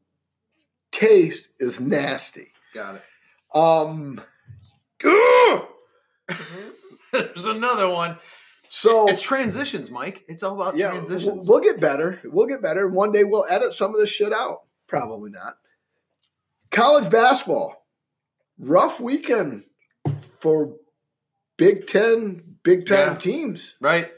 [0.92, 2.52] taste is nasty.
[2.74, 3.02] Got it.
[3.54, 4.20] Um!
[7.12, 8.18] There's another one.
[8.68, 10.24] so It's transitions, Mike.
[10.28, 11.48] It's all about yeah, transitions.
[11.48, 12.20] we'll, we'll get better.
[12.24, 12.86] We'll get better.
[12.88, 14.60] One day we'll edit some of this shit out.
[14.86, 15.54] Probably not.
[16.70, 17.79] College basketball,
[18.60, 19.64] rough weekend
[20.38, 20.76] for
[21.56, 23.18] Big Ten, big time Yeah.
[23.18, 23.74] teams.
[23.80, 24.10] right?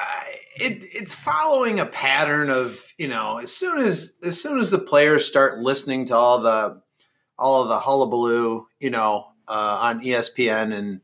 [0.00, 0.20] Uh,
[0.60, 4.78] it it's following a pattern of you know as soon as as soon as the
[4.78, 6.80] players start listening to all the
[7.36, 11.00] all of the hullabaloo you know uh, on ESPN and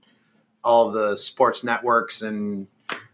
[0.62, 2.68] all the sports networks and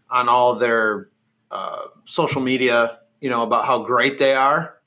[0.09, 1.09] on all their
[1.49, 4.77] uh, social media you know about how great they are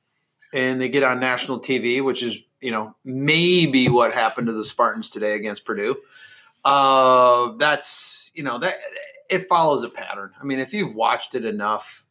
[0.52, 4.64] and they get on national TV which is you know maybe what happened to the
[4.64, 5.96] Spartans today against Purdue
[6.64, 8.77] uh, that's you know that
[9.29, 10.33] it follows a pattern.
[10.40, 12.05] I mean, if you've watched it enough,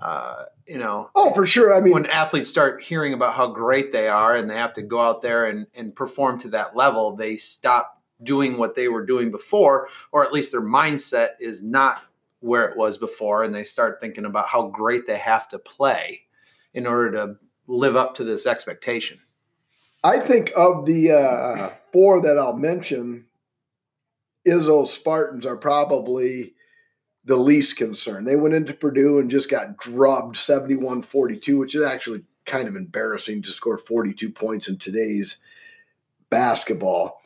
[0.00, 1.74] uh, you know, Oh, for sure.
[1.74, 4.82] I mean, when athletes start hearing about how great they are and they have to
[4.82, 9.04] go out there and, and perform to that level, they stop doing what they were
[9.04, 12.02] doing before, or at least their mindset is not
[12.40, 16.22] where it was before, and they start thinking about how great they have to play
[16.74, 17.36] in order to
[17.66, 19.18] live up to this expectation.
[20.04, 23.24] I think of the uh, four that I'll mention,
[24.46, 26.52] Izzo Spartans are probably
[27.24, 28.28] the least concerned.
[28.28, 32.76] They went into Purdue and just got drubbed 71 42, which is actually kind of
[32.76, 35.38] embarrassing to score 42 points in today's
[36.28, 37.22] basketball.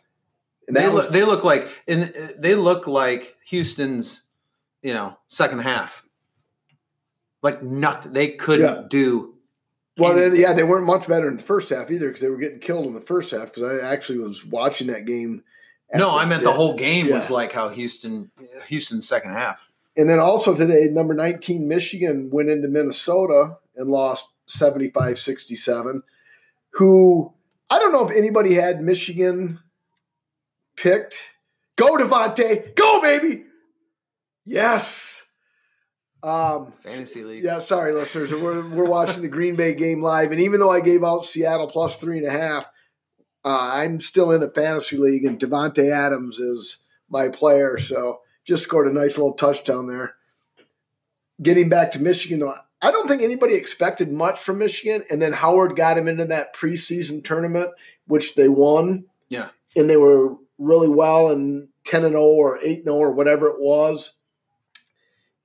[0.68, 4.22] And They was, look, they look like and they look like Houston's,
[4.82, 6.06] you know, second half.
[7.42, 8.12] Like nothing.
[8.12, 8.86] They couldn't Yeah.
[8.88, 9.34] do.
[9.98, 12.36] Well, then, yeah, they weren't much better in the first half either because they were
[12.36, 13.52] getting killed in the first half.
[13.52, 15.42] Because I actually was watching that game.
[15.92, 18.30] No, I meant the whole game was like how Houston,
[18.66, 19.68] Houston's second half.
[19.96, 26.02] And then also today, number 19, Michigan went into Minnesota and lost 75 67.
[26.72, 27.32] Who
[27.70, 29.58] I don't know if anybody had Michigan
[30.76, 31.18] picked.
[31.76, 32.74] Go, Davante.
[32.74, 33.44] Go, baby.
[34.44, 35.07] Yes.
[36.22, 37.44] Um, Fantasy league.
[37.44, 38.32] yeah, sorry, listeners.
[38.32, 40.32] We're, we're watching the Green Bay game live.
[40.32, 42.66] And even though I gave out Seattle plus three and a half,
[43.44, 46.78] uh, I'm still in a fantasy league, and Davante Adams is
[47.08, 47.78] my player.
[47.78, 50.14] So just scored a nice little touchdown there.
[51.40, 55.04] Getting back to Michigan, though, I don't think anybody expected much from Michigan.
[55.10, 57.70] And then Howard got him into that preseason tournament,
[58.06, 59.06] which they won.
[59.28, 59.48] Yeah.
[59.76, 63.48] And they were really well and 10 and 0 or 8 and 0 or whatever
[63.48, 64.14] it was.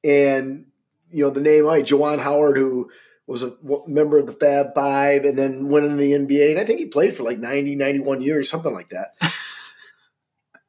[0.04, 0.68] And,
[1.10, 2.90] you know, the name, like Juwan Howard, who
[3.26, 3.54] was a
[3.88, 6.52] member of the Fab Five and then went into the NBA.
[6.52, 9.16] And I think he played for like 90, 91 years, something like that.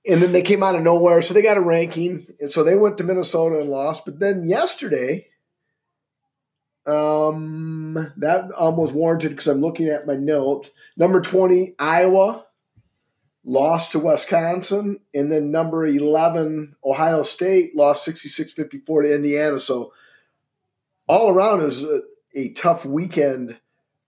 [0.06, 1.20] and then they came out of nowhere.
[1.22, 2.26] So they got a ranking.
[2.40, 4.04] And so they went to Minnesota and lost.
[4.04, 5.26] But then yesterday,
[6.86, 10.70] um, that almost warranted because I'm looking at my notes.
[10.96, 12.44] Number 20, Iowa
[13.44, 15.00] lost to Wisconsin.
[15.14, 19.60] And then number 11, Ohio State lost 66 54 to Indiana.
[19.60, 19.92] So
[21.06, 22.00] all around is a,
[22.34, 23.58] a tough weekend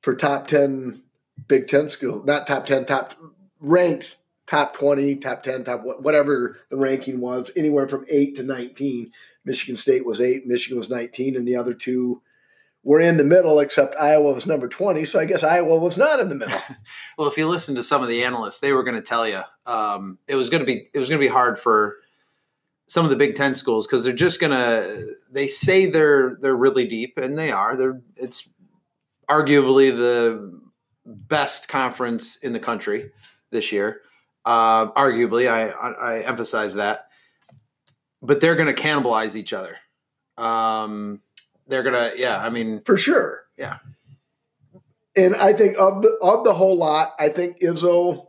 [0.00, 1.02] for top 10
[1.48, 3.12] Big Ten school, not top 10, top
[3.60, 9.12] ranked top 20, top 10, top whatever the ranking was, anywhere from 8 to 19.
[9.44, 12.22] Michigan State was 8, Michigan was 19, and the other two
[12.86, 15.04] were in the middle, except Iowa was number 20.
[15.06, 16.60] So I guess Iowa was not in the middle.
[17.18, 19.40] Well, if you listen to some of the analysts, they were going to tell you
[19.64, 21.96] um, it was going to be it was going to be hard for
[22.86, 25.14] some of the Big Ten schools because they're just going to.
[25.30, 27.74] They say they're they're really deep, and they are.
[27.74, 28.48] They're it's
[29.28, 30.60] arguably the
[31.06, 33.10] best conference in the country
[33.50, 34.02] this year.
[34.44, 37.08] Uh, arguably, I, I I emphasize that,
[38.20, 39.78] but they're going to cannibalize each other.
[40.36, 41.22] Um,
[41.66, 42.38] they're gonna, yeah.
[42.38, 43.42] I mean, for sure.
[43.56, 43.78] Yeah.
[45.16, 48.26] And I think of the of the whole lot, I think Izzo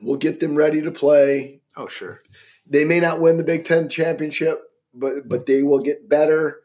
[0.00, 1.60] will get them ready to play.
[1.76, 2.22] oh sure,
[2.66, 4.62] They may not win the Big Ten championship,
[4.94, 6.60] but but they will get better.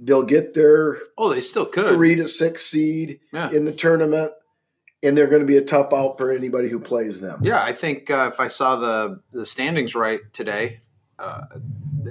[0.00, 1.88] They'll get their oh they still could.
[1.94, 3.50] three to six seed Yeah.
[3.50, 4.32] in the tournament,
[5.02, 7.40] and they're going to be a tough out for anybody who plays them.
[7.42, 10.80] Yeah, I think uh, if I saw the the standings right today,
[11.20, 11.42] uh,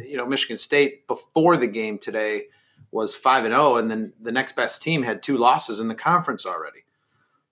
[0.05, 2.45] you know, Michigan State before the game today
[2.91, 5.95] was five and zero, and then the next best team had two losses in the
[5.95, 6.81] conference already.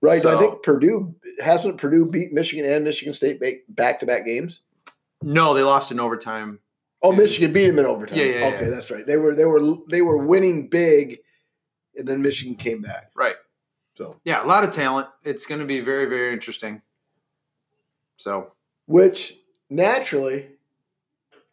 [0.01, 0.21] Right.
[0.21, 4.61] So- I think Purdue hasn't Purdue beat Michigan and Michigan State back to back games.
[5.21, 6.59] No, they lost in overtime.
[7.01, 8.17] Oh, Michigan beat them in overtime.
[8.17, 8.69] Yeah, yeah, okay, yeah.
[8.69, 9.05] that's right.
[9.05, 11.19] They were they were they were winning big,
[11.95, 13.11] and then Michigan came back.
[13.15, 13.35] Right.
[13.95, 15.07] So, Yeah, a lot of talent.
[15.23, 16.81] It's going to be very very interesting.
[18.17, 18.53] So
[18.87, 19.37] which
[19.69, 20.49] naturally,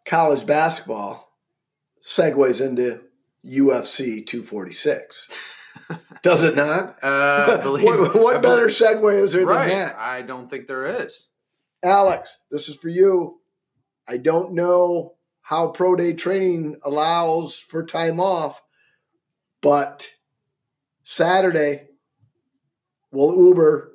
[0.05, 1.33] college basketball
[2.03, 3.03] segues into
[3.45, 5.29] UFC 246.
[6.23, 6.99] Does it not?
[7.03, 9.69] uh, believe, what what better segue is there right?
[9.69, 9.97] than that?
[9.97, 11.29] I don't think there is.
[11.83, 13.41] Alex, this is for you.
[14.07, 18.63] I don't know how pro day training allows for time off,
[19.61, 20.11] but
[21.05, 21.89] Saturday
[23.11, 23.93] we'll Uber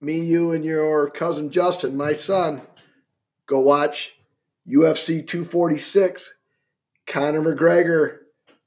[0.00, 2.62] me, you, and your cousin Justin, my son,
[3.46, 4.18] go watch
[4.68, 6.34] UFC 246,
[7.06, 8.18] Conor McGregor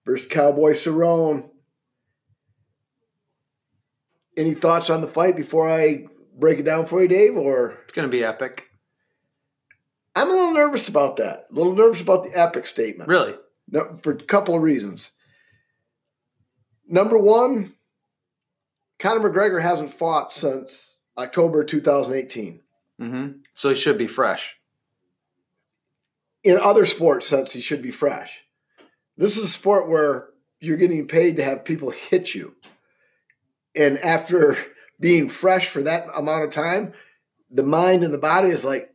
[0.05, 1.49] versus Cowboy Cerrone.
[4.37, 6.05] Any thoughts on the fight before I
[6.37, 7.35] break it down for you, Dave?
[7.35, 8.65] Or It's going to be epic.
[10.15, 11.47] I'm a little nervous about that.
[11.51, 13.09] A little nervous about the epic statement.
[13.09, 13.35] Really?
[13.69, 15.11] No, for a couple of reasons.
[16.87, 17.73] Number one,
[18.97, 22.61] Conor McGregor hasn't fought since October 2018.
[22.97, 24.55] hmm So he should be fresh.
[26.43, 28.41] In other sports, sense, he should be fresh.
[29.17, 30.29] This is a sport where
[30.61, 32.55] you're getting paid to have people hit you.
[33.75, 34.57] And after
[34.99, 36.93] being fresh for that amount of time,
[37.51, 38.93] the mind and the body is like,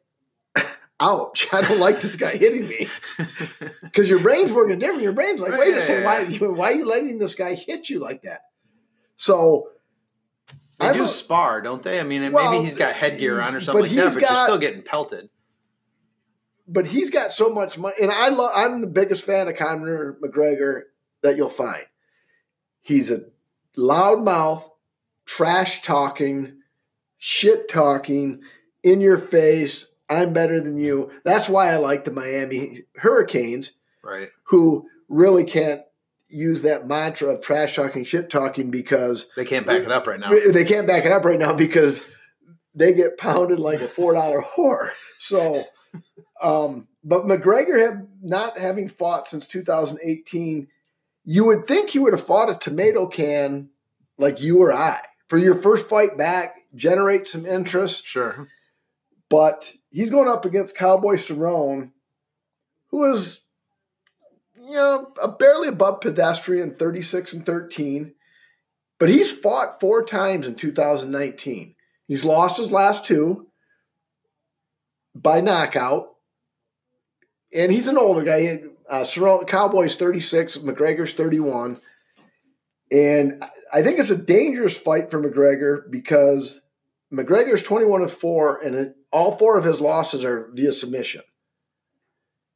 [1.00, 2.88] ouch, I don't like this guy hitting me.
[3.82, 5.02] Because your brain's working different.
[5.02, 8.00] Your brain's like, wait a second, why, why are you letting this guy hit you
[8.00, 8.40] like that?
[9.16, 9.68] So
[10.80, 12.00] They I'm do a- spar, don't they?
[12.00, 14.44] I mean, Well, maybe he's got headgear on or something like that, but got- you're
[14.46, 15.28] still getting pelted.
[16.66, 18.52] But he's got so much money, and I love.
[18.54, 20.82] I'm the biggest fan of Conor McGregor
[21.22, 21.84] that you'll find.
[22.82, 23.24] He's a
[23.76, 24.68] loudmouth,
[25.26, 26.60] trash talking,
[27.18, 28.42] shit talking,
[28.82, 29.86] in your face.
[30.08, 31.10] I'm better than you.
[31.24, 33.72] That's why I like the Miami Hurricanes,
[34.02, 34.28] Right.
[34.44, 35.80] who really can't
[36.28, 40.20] use that mantra of trash talking, shit talking because They can't back it up right
[40.20, 40.28] now.
[40.30, 42.00] they can't back it up right now because
[42.74, 44.90] they get pounded like a four dollar whore.
[45.18, 45.64] So,
[46.42, 50.68] um, but McGregor have not having fought since 2018.
[51.24, 53.70] You would think he would have fought a tomato can
[54.18, 58.06] like you or I for your first fight back, generate some interest.
[58.06, 58.48] Sure.
[59.28, 61.92] But he's going up against Cowboy Cerrone,
[62.90, 63.40] who is,
[64.54, 68.14] you know, a barely above pedestrian, 36 and 13.
[68.98, 71.74] But he's fought four times in 2019.
[72.06, 73.48] He's lost his last two
[75.14, 76.08] by knockout.
[77.54, 78.62] And he's an older guy.
[78.88, 79.04] Uh,
[79.46, 81.78] Cowboy's 36, McGregor's 31.
[82.90, 86.60] And I- think it's a dangerous fight for McGregor because
[87.12, 91.22] McGregor's 21 and 4, and all four of his losses are via submission.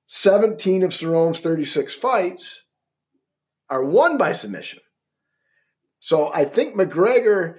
[0.08, 2.64] 17 of Cerrone's 36 fights
[3.70, 4.80] are won by submission.
[6.00, 7.58] So I think McGregor,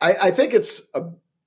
[0.00, 1.02] I, I think it's a,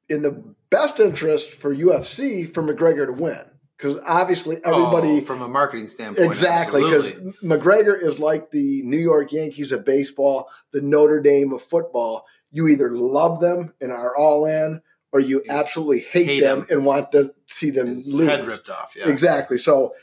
[0.10, 3.42] in the best interest for UFC for McGregor to win.
[3.78, 6.26] Because obviously oh, everybody Oh, from a marketing standpoint.
[6.28, 7.12] Exactly, because.
[7.44, 12.26] McGregor is like the New York Yankees of baseball, the Notre Dame of football.
[12.52, 15.58] You either love them and are all in, or you Yeah.
[15.60, 16.68] absolutely hate, Hate them them.
[16.70, 18.30] and want to see them his lose.
[18.30, 18.94] head ripped off.
[18.96, 19.10] Yeah.
[19.10, 19.58] Exactly.
[19.58, 19.94] So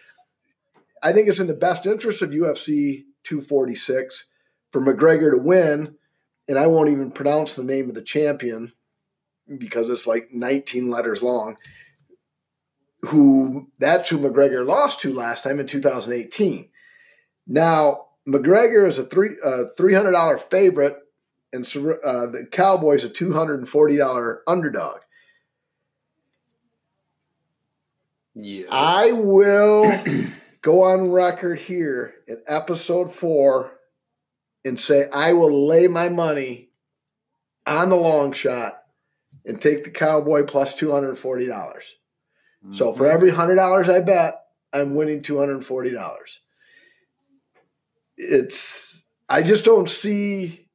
[1.02, 4.26] I think it's in the best interest of UFC 246
[4.70, 5.96] for McGregor to win.
[6.46, 8.72] And I won't even pronounce the name of the champion
[9.58, 11.56] because it's like 19 letters long.
[13.06, 16.68] Who that's who McGregor lost to last time in 2018.
[17.48, 20.96] Now McGregor is a three uh, three hundred dollar favorite,
[21.52, 25.00] and uh, the Cowboys a two hundred and forty dollar underdog.
[28.34, 28.66] Yeah.
[28.70, 30.02] I will
[30.62, 33.72] go on record here in episode four
[34.64, 36.70] and say I will lay my money
[37.66, 38.81] on the long shot
[39.44, 41.94] and take the Cowboy plus two hundred forty dollars.
[42.70, 43.14] So for mm-hmm.
[43.14, 44.40] every hundred dollars I bet,
[44.72, 46.40] I'm winning two hundred and forty dollars.
[48.16, 50.68] It's I just don't see.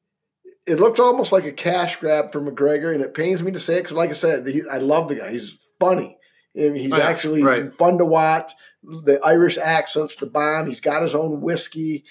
[0.65, 3.75] It looks almost like a cash grab for McGregor, and it pains me to say
[3.75, 5.31] it because, like I said, he, I love the guy.
[5.31, 6.17] He's funny.
[6.55, 7.71] And he's Oh, yeah, actually right.
[7.71, 8.51] fun to watch.
[8.83, 10.65] The Irish accent's the bomb.
[10.65, 12.03] He's got his own whiskey,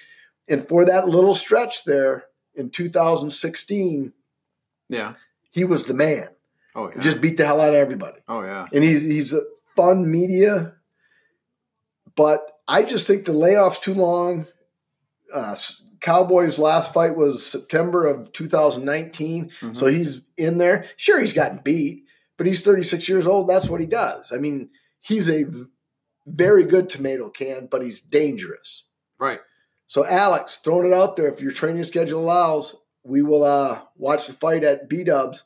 [0.48, 4.12] and for that little stretch there in 2016,
[4.88, 5.14] yeah.
[5.50, 6.28] he was the man.
[6.76, 7.00] Oh yeah.
[7.00, 8.66] just beat the hell out of everybody oh yeah.
[8.72, 9.40] and he's he's a
[9.74, 10.74] fun media,
[12.14, 14.46] but I just think the layoff's too long.
[15.32, 15.56] Uh,
[16.00, 19.76] Cowboys' last fight was September of 2019, Mhm.
[19.76, 20.86] so he's in there.
[20.96, 22.04] Sure, he's gotten beat,
[22.36, 23.48] but he's 36 years old.
[23.48, 24.30] That's what he does.
[24.32, 24.70] I mean,
[25.00, 25.44] he's a
[26.26, 28.84] very good tomato can, but he's dangerous.
[29.18, 29.40] right.
[29.88, 32.74] So, Alex, throwing it out there, if your training schedule allows,
[33.04, 35.44] we will uh, watch the fight at B Dubs.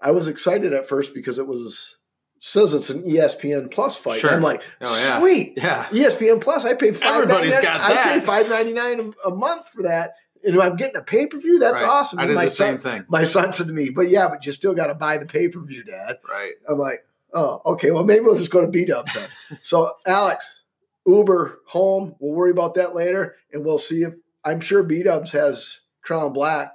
[0.00, 1.96] I was excited at first because it was
[2.38, 4.18] says it's an ESPN Plus fight.
[4.20, 4.30] Sure.
[4.32, 5.18] I'm like, Oh, yeah.
[5.20, 5.84] sweet, Yeah.
[5.90, 6.64] ESPN Plus.
[6.64, 7.14] I paid five.
[7.22, 8.06] Everybody's got that.
[8.06, 11.38] I paid five ninety nine a month for that, and I'm getting a pay per
[11.38, 11.58] view.
[11.58, 11.84] That's Right.
[11.84, 12.18] awesome.
[12.18, 13.04] I And did my the son, same thing.
[13.08, 15.48] my son said to me, "But yeah, but you still got to buy the pay
[15.48, 16.52] per view, Dad." Right.
[16.66, 17.90] I'm like, oh, okay.
[17.90, 19.28] Well, maybe we'll just go to B Dubs then.
[19.62, 20.60] so, Alex,
[21.06, 22.14] Uber home.
[22.20, 24.14] We'll worry about that later, and we'll see if
[24.46, 26.72] I'm sure B Dubs has Crown Black.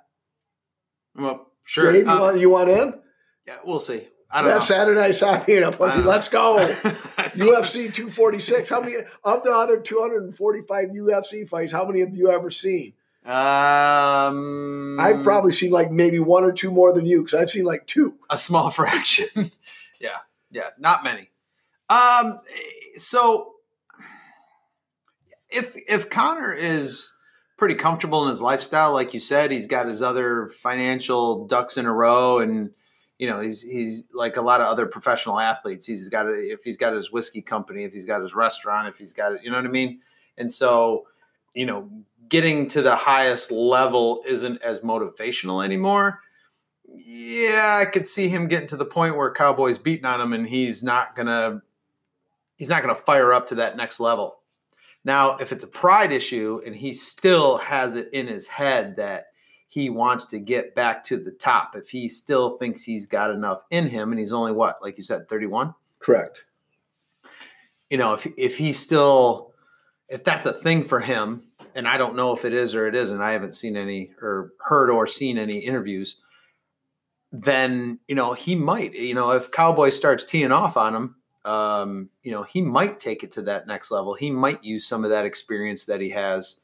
[1.16, 1.92] Well, sure.
[1.92, 3.02] Dave, you Uh, want you want in?
[3.48, 4.08] Yeah, we'll see.
[4.30, 4.66] I don't That know.
[4.66, 6.00] Saturday night saw me pussy.
[6.02, 6.58] Let's go.
[7.18, 8.70] UFC 246.
[8.70, 11.72] How many of the other 245 UFC fights?
[11.72, 12.94] How many have you ever seen?
[13.26, 17.66] Um, I've probably seen like maybe one or two more than you because I've seen
[17.66, 18.18] like two.
[18.30, 19.28] a small fraction.
[20.00, 20.18] yeah,
[20.52, 21.30] yeah, not many.
[21.90, 22.40] Um,
[22.98, 23.54] so
[25.50, 27.14] if if Conor is
[27.58, 31.86] pretty comfortable in his lifestyle, like you said, he's got his other financial ducks in
[31.86, 32.72] a row, and
[33.20, 35.86] you know he's he's like a lot of other professional athletes.
[35.86, 38.98] He's got a, if he's got his whiskey company, if he's got his restaurant, if
[38.98, 40.00] he's got it, you know what I mean.
[40.38, 41.08] And so,
[41.54, 41.90] you know,
[42.30, 46.20] getting to the highest level isn't as motivational anymore
[46.98, 50.48] yeah, I could see him getting to the point where Cowboys beating on him and
[50.48, 51.62] he's not gonna
[52.58, 54.38] he's not gonna fire up to that next level.
[55.04, 59.28] Now, if it's a pride issue and he still has it in his head that
[59.76, 63.64] he wants to get back to the top, if he still thinks he's got enough
[63.72, 65.76] in him and he's only what, like you said, 31?
[66.00, 66.46] Correct.
[67.90, 69.54] You know, if if he's still
[70.08, 71.44] if that's a thing for him,
[71.76, 74.54] and I don't know if it is or it isn't, I haven't seen any or
[74.60, 76.22] heard or seen any interviews
[77.42, 82.10] then you know he might you know if cowboy starts teeing off on him um,
[82.24, 85.10] you know he might take it to that next level he might use some of
[85.10, 86.58] that experience that he has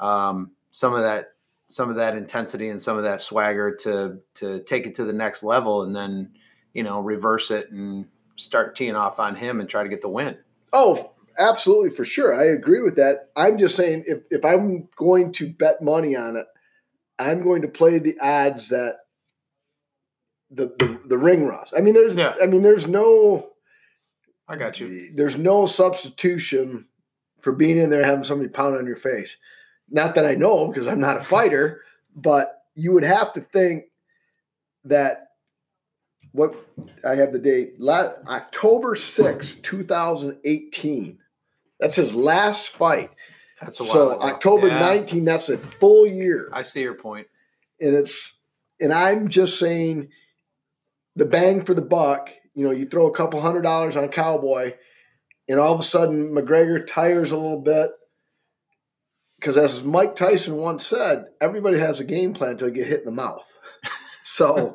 [0.00, 1.32] um, some of that
[1.70, 5.12] some of that intensity and some of that swagger to to take it to the
[5.12, 6.30] next level and then
[6.72, 8.06] you know reverse it and
[8.36, 10.36] start teeing off on him and try to get the win
[10.72, 12.38] Oh, absolutely for sure.
[12.38, 13.30] I agree with that.
[13.36, 16.46] I'm just saying if, if I'm going to bet money on it,
[17.18, 18.96] I'm going to play the odds that
[20.50, 21.74] the the, the ring rust.
[21.76, 22.34] I mean, there's Yeah.
[22.42, 23.50] I mean, there's no
[24.50, 26.86] i got you there's no substitution
[27.42, 29.36] for being in there having somebody pound on your face.
[29.90, 31.82] Not that I know because I'm not a fighter,
[32.14, 33.84] but you would have to think
[34.84, 35.28] that
[36.32, 36.54] what
[37.04, 41.18] I have the date October 6, 2018.
[41.80, 43.10] That's his last fight.
[43.60, 44.22] that's a while So ago.
[44.22, 46.50] October Yeah, 19, that's a full year.
[46.52, 47.28] i see your point
[47.80, 48.34] And it's
[48.80, 50.10] and I'm just saying
[51.16, 54.74] the bang for the buck, you know, you throw a couple hundred dollars on Cowboy,
[55.48, 57.90] and all of a sudden McGregor tires a little bit.
[59.38, 63.00] Because as Mike Tyson once said, everybody has a game plan until they get hit
[63.00, 63.46] in the mouth.
[64.30, 64.72] So,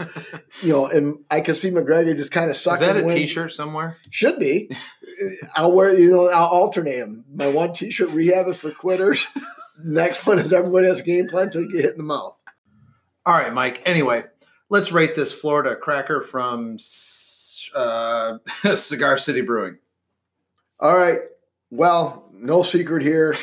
[0.63, 2.87] you know, and I can see McGregor just kind of sucking.
[2.87, 3.17] is that a wind.
[3.17, 4.69] t-shirt somewhere Should be.
[5.55, 7.23] I'll wear, you know, I'll alternate them.
[7.31, 9.25] My one T-shirt rehab is for quitters.
[9.83, 12.35] Next one is everybody has a game plan until you get hit in the mouth.
[13.25, 13.83] All right, Mike.
[13.85, 14.23] Anyway,
[14.69, 16.77] let's rate this Florida cracker from
[17.75, 18.37] uh,
[18.75, 19.77] Cigar City Brewing.
[20.79, 21.19] All right.
[21.69, 23.37] Well, no secret here.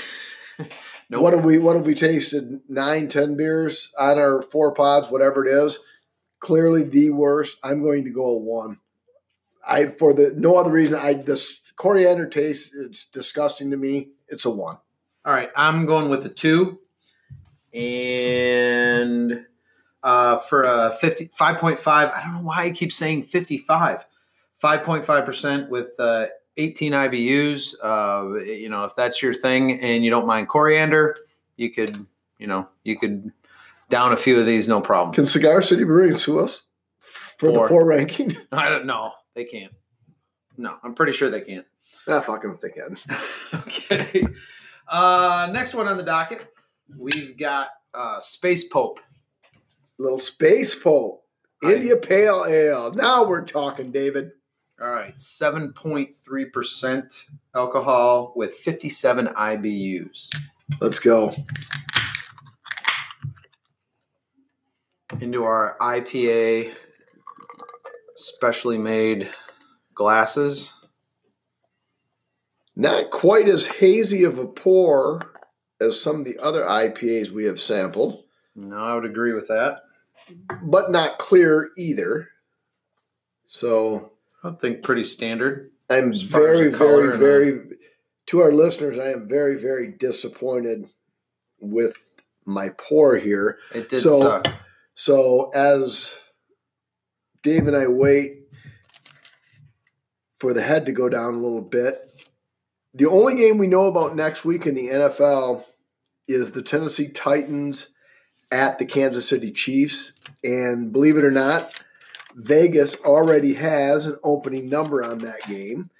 [1.11, 1.23] Nope.
[1.23, 2.61] What have we what have we tasted?
[2.69, 5.81] Nine, ten beers on our four pods, whatever it is.
[6.39, 7.59] Clearly the worst.
[7.65, 8.79] I'm going to go a one.
[9.67, 10.95] I for the no other reason.
[10.95, 14.11] I this coriander taste it's disgusting to me.
[14.29, 14.79] It's a one.
[15.25, 16.79] All right, I'm going with a two,
[17.75, 19.45] and
[20.03, 21.87] uh, for a 50, 5.5.
[21.87, 24.07] I don't know why I keep saying 55.
[24.63, 26.27] 5.5 percent with uh,
[26.61, 27.75] 18 IBUs.
[27.83, 31.17] Uh, you know, if that's your thing and you don't mind coriander,
[31.57, 31.97] you could,
[32.39, 33.33] you know, you could
[33.89, 35.15] down a few of these, no problem.
[35.15, 36.63] Can Cigar City Brewing sue us
[37.39, 37.65] for Four.
[37.65, 38.37] the poor ranking?
[38.53, 39.13] I don't know.
[39.35, 39.73] They can't.
[40.57, 41.67] No, I'm pretty sure they can't.
[42.07, 42.97] ah, fucking thinking.
[43.55, 44.25] okay.
[44.87, 46.47] Uh, next one on the docket,
[46.99, 49.01] we've got uh, Space Pope.
[49.99, 51.23] Little space pope.
[51.63, 52.93] I- India Pale Ale.
[52.95, 54.31] Now we're talking, David.
[54.81, 60.31] All right, 7.3% alcohol with 57 IBUs.
[60.81, 61.35] Let's go.
[65.21, 66.73] Into our IPA
[68.17, 69.31] specially made
[69.95, 70.73] glasses.
[72.75, 75.35] Not quite as hazy of a pour
[75.79, 78.25] as some of the other IPAs we have sampled,
[78.55, 79.83] No, I would agree with that.
[80.63, 82.29] but not clear either.
[83.47, 84.13] So
[84.43, 85.71] I think pretty standard.
[85.89, 87.61] I'm As far as very, very, very,
[88.27, 90.87] to our listeners, I am very, very disappointed
[91.61, 91.97] with
[92.47, 93.59] my pour here.
[93.75, 94.47] It did So- suck.
[94.95, 96.15] So as
[97.43, 98.49] Dave and I wait
[100.39, 101.99] for the head to go down a little bit,
[102.95, 105.65] the only game we know about next week in the NFL
[106.27, 107.93] is the Tennessee Titans
[108.51, 110.13] at the Kansas City Chiefs.
[110.43, 111.75] And believe it or not,
[112.35, 115.91] Vegas already has an opening number on that game.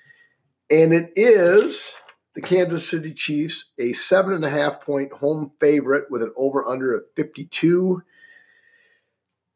[0.71, 1.93] And it is
[2.35, 6.67] the Kansas City Chiefs, a seven and a half point home favorite with an over
[6.67, 8.03] under of 52.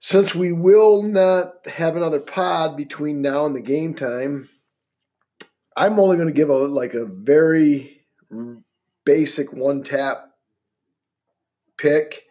[0.00, 4.50] since we will not have another pod between now and the game time,
[5.76, 8.02] I'm only going to give a like a very
[9.04, 10.30] basic one tap
[11.78, 12.24] pick.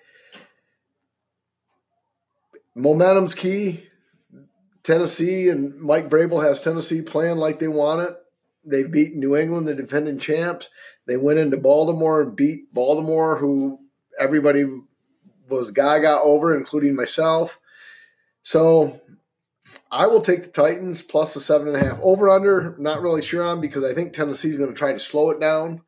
[2.76, 3.88] Momentum's key.
[4.84, 8.18] Tennessee and Mike Vrabel has Tennessee playing like they want it.
[8.66, 10.70] They beat New England, the defending champs.
[11.06, 13.80] They went into Baltimore and beat Baltimore, who
[14.20, 14.66] everybody
[15.50, 17.60] was gaga over, including myself.
[18.42, 19.02] So
[19.92, 22.00] I will take the Titans plus the seven and a half.
[22.02, 25.30] Over under, not really sure on because I think Tennessee's going to try to slow
[25.30, 25.82] it down.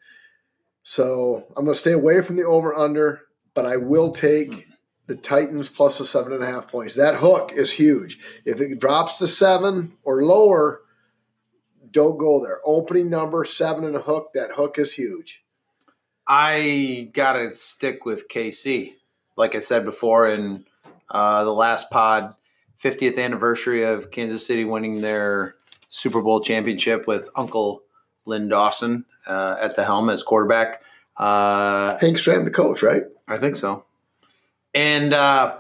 [0.84, 3.22] So I'm going to stay away from the over under,
[3.54, 4.65] but I will take
[5.08, 6.96] the Titans plus the seven and a half points.
[6.96, 8.20] That hook is huge.
[8.44, 10.82] If it drops to seven or lower,
[11.92, 12.60] don't go there.
[12.66, 14.32] Opening number seven and a hook.
[14.34, 15.44] That hook is huge.
[16.28, 18.96] I gotta stick with KC.
[19.38, 20.66] Like I said before in
[21.10, 22.36] uh, the last pod,
[22.84, 25.56] 50th anniversary of Kansas City winning their
[25.90, 27.84] Super Bowl championship with Uncle
[28.26, 30.82] Len Dawson uh, at the helm as quarterback.
[31.16, 33.04] Uh, Hank Stram, the coach, right?
[33.28, 33.86] I think so.
[34.76, 35.58] And uh,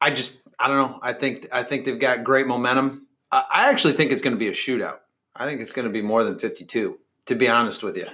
[0.00, 0.98] I just, I don't know.
[1.02, 3.06] I think, I think they've got great momentum.
[3.30, 4.98] I, I actually think it's going to be a shootout.
[5.34, 8.06] I think it's going to be more than 52, to be honest with you.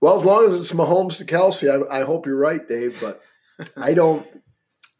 [0.00, 2.98] Well, as long as it's Mahomes to Kelce, I, I hope you're right, Dave.
[3.00, 3.22] But
[3.76, 4.26] I don't,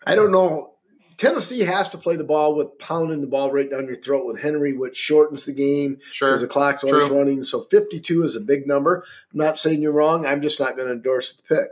[0.06, 0.74] I don't know.
[1.16, 4.40] Tennessee has to play the ball with pounding the ball right down your throat with
[4.40, 6.30] Henry, which shortens the game Sure.
[6.30, 7.18] because the clock's always True.
[7.18, 7.44] running.
[7.44, 9.04] So 52 is a big number.
[9.30, 10.24] I'm not saying you're wrong.
[10.24, 11.68] I'm just not going to endorse the pick.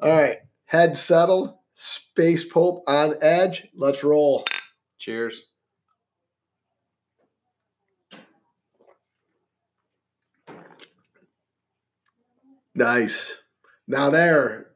[0.00, 0.38] All right,
[0.72, 1.54] head settled.
[1.74, 3.68] Space Pope on edge.
[3.76, 4.46] Let's roll.
[4.98, 5.42] Cheers.
[12.74, 13.36] Nice.
[13.86, 14.68] Now there,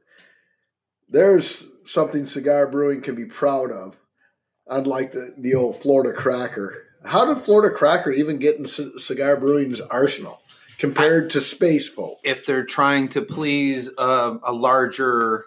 [1.08, 3.96] there's something Cigar Brewing can be proud of.
[4.68, 6.82] Unlike the, the old Florida Cracker.
[7.06, 10.42] How did Florida Cracker even get in C- Cigar Brewing's arsenal
[10.76, 12.18] compared to Space Pope?
[12.22, 15.46] If they're trying to please uh, a larger,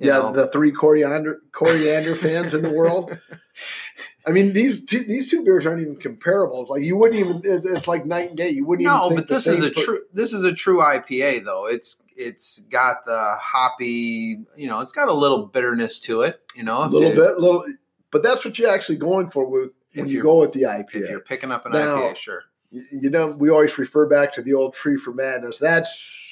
[0.00, 3.18] Yeah, know, the three coriander coriander fans in the world.
[4.26, 6.62] I mean, these two, these two beers aren't even comparable.
[6.62, 7.42] It's like you wouldn't even.
[7.44, 8.50] It's like night and day.
[8.50, 9.16] You wouldn't no, even.
[9.18, 10.02] but this is a per- true.
[10.12, 11.66] This is a true IPA though.
[11.66, 14.40] It's it's got the hoppy.
[14.56, 16.40] You know, it's got a little bitterness to it.
[16.54, 17.64] You know, a little you- bit, little.
[18.10, 20.94] But that's what you're actually going for with when you go with the IPA.
[20.94, 22.42] If you're picking up an Now- IPA, sure.
[22.70, 25.58] you know, we always refer back to the old tree for madness.
[25.58, 26.29] That's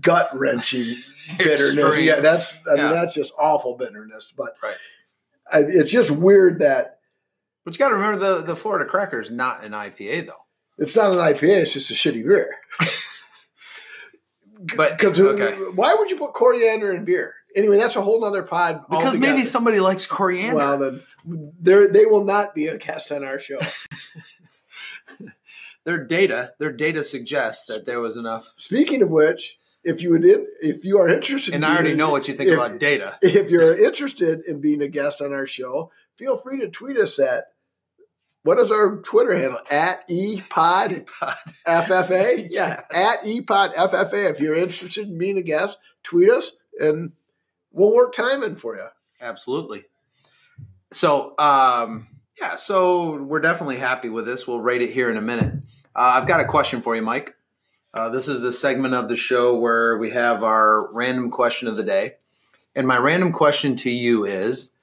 [0.00, 0.96] gut wrenching
[1.38, 1.72] bitterness.
[1.74, 2.04] Extreme.
[2.04, 2.82] Yeah, that's I Yeah.
[2.84, 4.32] mean that's just awful bitterness.
[4.36, 4.76] But Right.
[5.52, 6.98] I, it's just weird that
[7.64, 10.44] But you got to remember the the Florida Cracker is not an IPA though.
[10.78, 11.62] it's not an IPA.
[11.62, 12.56] It's just a shitty beer.
[14.76, 17.34] But Because okay, why would you put coriander in beer?
[17.54, 18.84] Anyway, that's a whole nother pod.
[18.88, 19.18] because altogether.
[19.34, 20.56] maybe somebody likes coriander.
[20.56, 21.02] Well, then
[21.60, 23.58] they they will not be a guest on our show.
[25.86, 28.52] their data, their data suggests that there was enough.
[28.56, 31.88] Speaking of which, if you would, in- if you are interested, And in I already
[31.90, 33.16] being- know what you think if- about data.
[33.22, 37.18] if you're interested in being a guest on our show, feel free to tweet us
[37.18, 37.44] at
[38.42, 39.60] what is our Twitter handle?
[39.70, 41.08] At ePod
[41.66, 42.46] FFA.
[42.50, 44.30] Yeah, at ePod FFA.
[44.30, 47.12] If you're interested in being a guest, tweet us and
[47.72, 48.86] we'll work timing for you.
[49.20, 49.84] Absolutely.
[50.92, 52.06] So, um,
[52.40, 54.46] yeah, so we're definitely happy with this.
[54.46, 55.55] We'll rate it here in a minute.
[55.96, 57.34] Uh, I've got a question for you, Mike.
[57.94, 61.78] Uh, this is the segment of the show where we have our random question of
[61.78, 62.16] the day.
[62.74, 64.74] And my random question to you is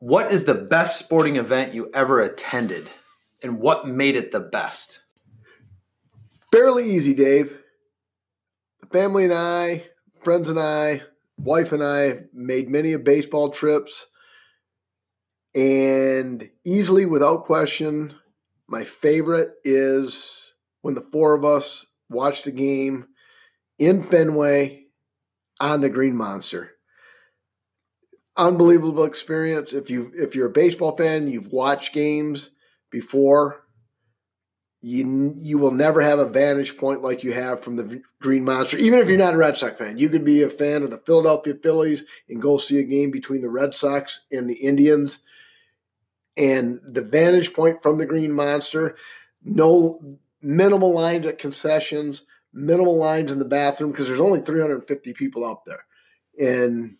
[0.00, 2.90] What is the best sporting event you ever attended?
[3.40, 5.02] And what made it the best?
[6.50, 7.56] Fairly easy, Dave.
[8.80, 9.84] The family and I,
[10.18, 11.02] friends and I,
[11.36, 14.08] wife and I made many of baseball trips.
[15.54, 18.16] And easily, without question,
[18.68, 20.52] my favorite is
[20.82, 23.08] when the four of us watched a game
[23.78, 24.84] in Fenway
[25.60, 26.72] on the Green Monster.
[28.36, 29.72] Unbelievable experience.
[29.72, 32.50] If you if you're a baseball fan, you've watched games
[32.90, 33.64] before
[34.80, 38.76] you you will never have a vantage point like you have from the Green Monster.
[38.78, 40.98] Even if you're not a Red Sox fan, you could be a fan of the
[40.98, 45.20] Philadelphia Phillies and go see a game between the Red Sox and the Indians.
[46.38, 48.96] And the vantage point from the Green Monster,
[49.42, 52.22] no minimal lines at concessions,
[52.52, 55.84] minimal lines in the bathroom because there's only 350 people out there.
[56.38, 56.96] And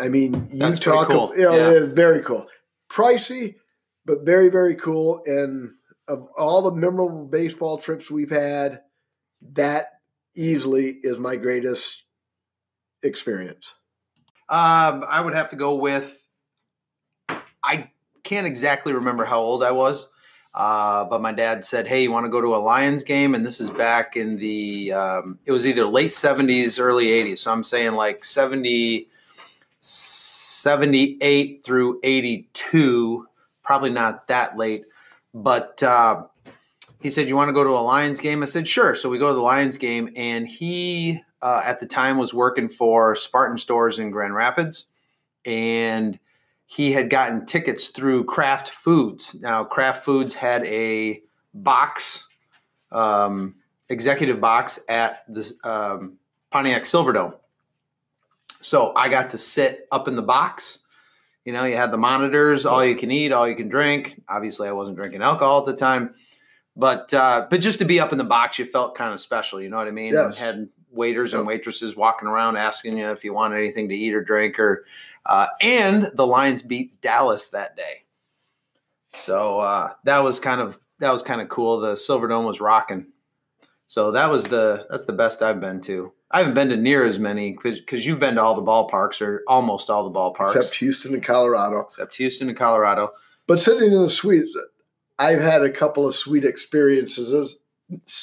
[0.00, 1.32] I mean, you That's talk, cool.
[1.36, 1.86] you know, Yeah.
[1.86, 2.46] very cool,
[2.88, 3.56] pricey,
[4.04, 5.22] but very very cool.
[5.26, 5.74] And
[6.06, 8.82] of all the memorable baseball trips we've had,
[9.52, 9.86] that
[10.36, 12.04] easily is my greatest
[13.02, 13.74] experience.
[14.48, 16.22] Um, I would have to go with.
[17.64, 17.90] I
[18.26, 20.10] can't exactly remember how old I was,
[20.52, 23.46] uh, but my dad said, "Hey, you want to go to a Lions game?" And
[23.46, 24.92] this is back in the.
[24.92, 27.40] Um, it was either late seventies, early eighties.
[27.40, 29.08] So I'm saying like 70,
[29.80, 33.26] 78 through eighty two.
[33.62, 34.84] Probably not that late,
[35.32, 35.82] but.
[35.82, 36.24] Uh,
[36.98, 39.18] he said, "You want to go to a Lions game?" I said, "Sure." So we
[39.18, 43.58] go to the Lions game, and he uh, at the time was working for Spartan
[43.58, 44.86] Stores in Grand Rapids,
[45.44, 46.18] and
[46.66, 49.34] he had gotten tickets through Kraft Foods.
[49.40, 51.22] Now, Kraft Foods had a
[51.54, 52.28] box,
[52.90, 53.54] um,
[53.88, 56.18] executive box at the um,
[56.50, 57.34] Pontiac Silverdome.
[58.60, 60.80] So I got to sit up in the box.
[61.44, 64.20] You know, you had the monitors, all you can eat, all you can drink.
[64.28, 66.14] Obviously, I wasn't drinking alcohol at the time,
[66.74, 69.60] but uh, but just to be up in the box, you felt kind of special.
[69.60, 70.14] You know what I mean?
[70.14, 70.36] Yes.
[70.36, 74.24] Had waiters and waitresses walking around asking you if you wanted anything to eat or
[74.24, 74.84] drink or
[75.26, 78.04] uh, and the lions beat dallas that day.
[79.10, 81.80] So uh, that was kind of that was kind of cool.
[81.80, 83.06] The silverdome was rocking.
[83.86, 86.12] So that was the that's the best i've been to.
[86.32, 89.42] I haven't been to near as many because you've been to all the ballparks or
[89.46, 90.56] almost all the ballparks.
[90.56, 91.80] Except houston and colorado.
[91.80, 93.10] Except houston and colorado.
[93.46, 94.44] But sitting in the suite
[95.18, 97.56] i've had a couple of sweet experiences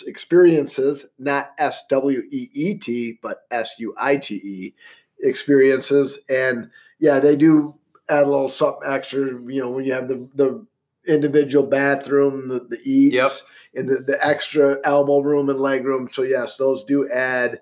[0.05, 4.73] experiences, not S W E E T, but S U I T E
[5.21, 6.19] experiences.
[6.29, 6.69] And
[7.03, 7.75] yeah, they do
[8.07, 10.65] add a little something extra, you know, when you have the, the
[11.05, 13.31] individual bathroom, the, the eats, yep.
[13.75, 16.07] and the, the extra elbow room and leg room.
[16.09, 17.59] So, yes, those do add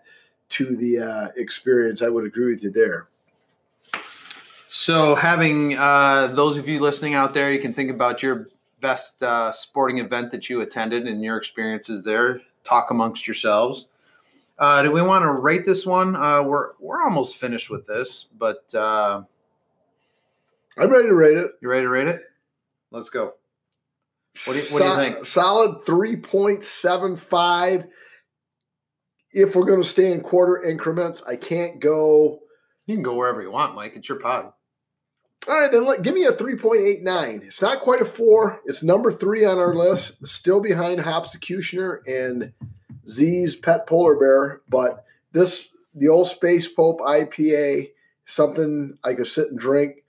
[0.50, 2.04] to the uh, experience.
[2.04, 3.08] I would agree with you there.
[4.70, 8.46] So, having uh, those of you listening out there, you can think about your
[8.80, 12.42] best uh, sporting event that you attended and your experiences there.
[12.64, 13.88] Talk amongst yourselves.
[14.62, 16.16] Uh, do we want to rate this one?
[16.16, 19.24] Uh, we're we're almost finished with this, but uh,
[20.78, 21.54] I'm ready to rate it.
[21.62, 22.22] You ready to rate it?
[22.92, 23.34] Let's go.
[24.46, 25.26] What do you, what do you think?
[25.26, 27.86] Solid three point seven five.
[29.32, 32.42] If we're going to stay in quarter increments, I can't go.
[32.86, 33.94] You can go wherever you want, Mike.
[33.96, 34.54] It's your pod.
[35.48, 37.44] All right, then let, give me a 3.89.
[37.44, 38.62] It's not quite a four.
[38.66, 42.54] It's number three on our list, still behind Hopsecutioner and
[43.10, 44.62] Z's Pet Polar Bear.
[44.70, 47.90] But this, the old Space Pope IPA,
[48.26, 50.04] something I could sit and drink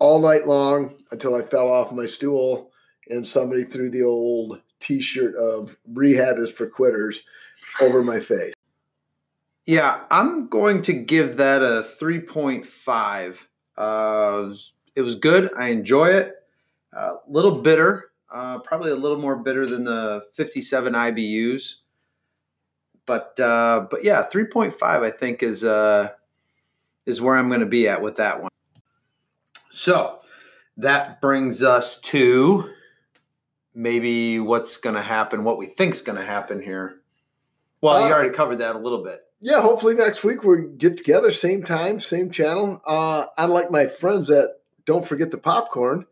[0.00, 2.72] all night long until I fell off my stool
[3.08, 7.20] and somebody threw the old t shirt of Rehab is for Quitters
[7.80, 8.54] over my face.
[9.66, 13.36] Yeah, I'm going to give that a 3.5.
[13.78, 14.52] Uh,
[14.96, 15.50] it was good.
[15.56, 16.34] I enjoy it.
[16.92, 21.76] A uh, little bitter, uh, probably a little more bitter than the 57 IBUs.
[23.06, 26.10] But uh, but yeah, 3.5 I think is uh,
[27.06, 28.50] is where I'm going to be at with that one.
[29.70, 30.18] So
[30.76, 32.68] that brings us to
[33.74, 36.96] maybe what's going to happen, what we think's going to happen here.
[37.80, 41.30] Well, you already covered that a little bit yeah, hopefully next week we get together,
[41.30, 42.82] same time, same channel.
[42.86, 46.06] Uh, unlike my friends that don't forget the popcorn,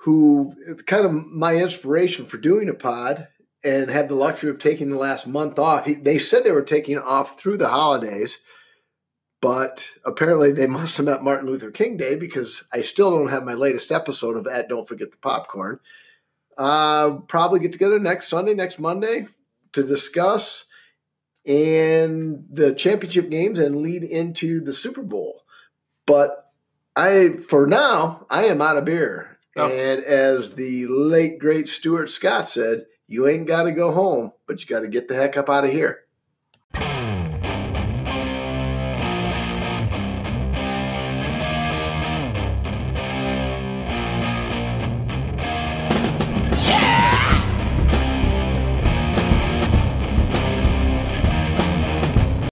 [0.00, 0.54] who
[0.86, 3.28] kind of my inspiration for doing a pod
[3.62, 5.84] and had the luxury of taking the last month off.
[5.84, 8.38] They said they were taking off through the holidays,
[9.42, 13.44] but apparently they must have met Martin Luther King Day because I still don't have
[13.44, 14.68] my latest episode of that.
[14.68, 15.80] Don't forget the popcorn.
[16.56, 19.26] Uh, probably get together next Sunday, next Monday
[19.72, 20.64] to discuss
[21.46, 25.42] and the championship games and lead into the Super Bowl.
[26.06, 26.52] But
[26.96, 29.38] I, for now, I am out of beer.
[29.56, 29.68] Oh.
[29.68, 34.60] And as the late great Stuart Scott said, you ain't got to go home, but
[34.60, 36.00] you got to get the heck up out of here.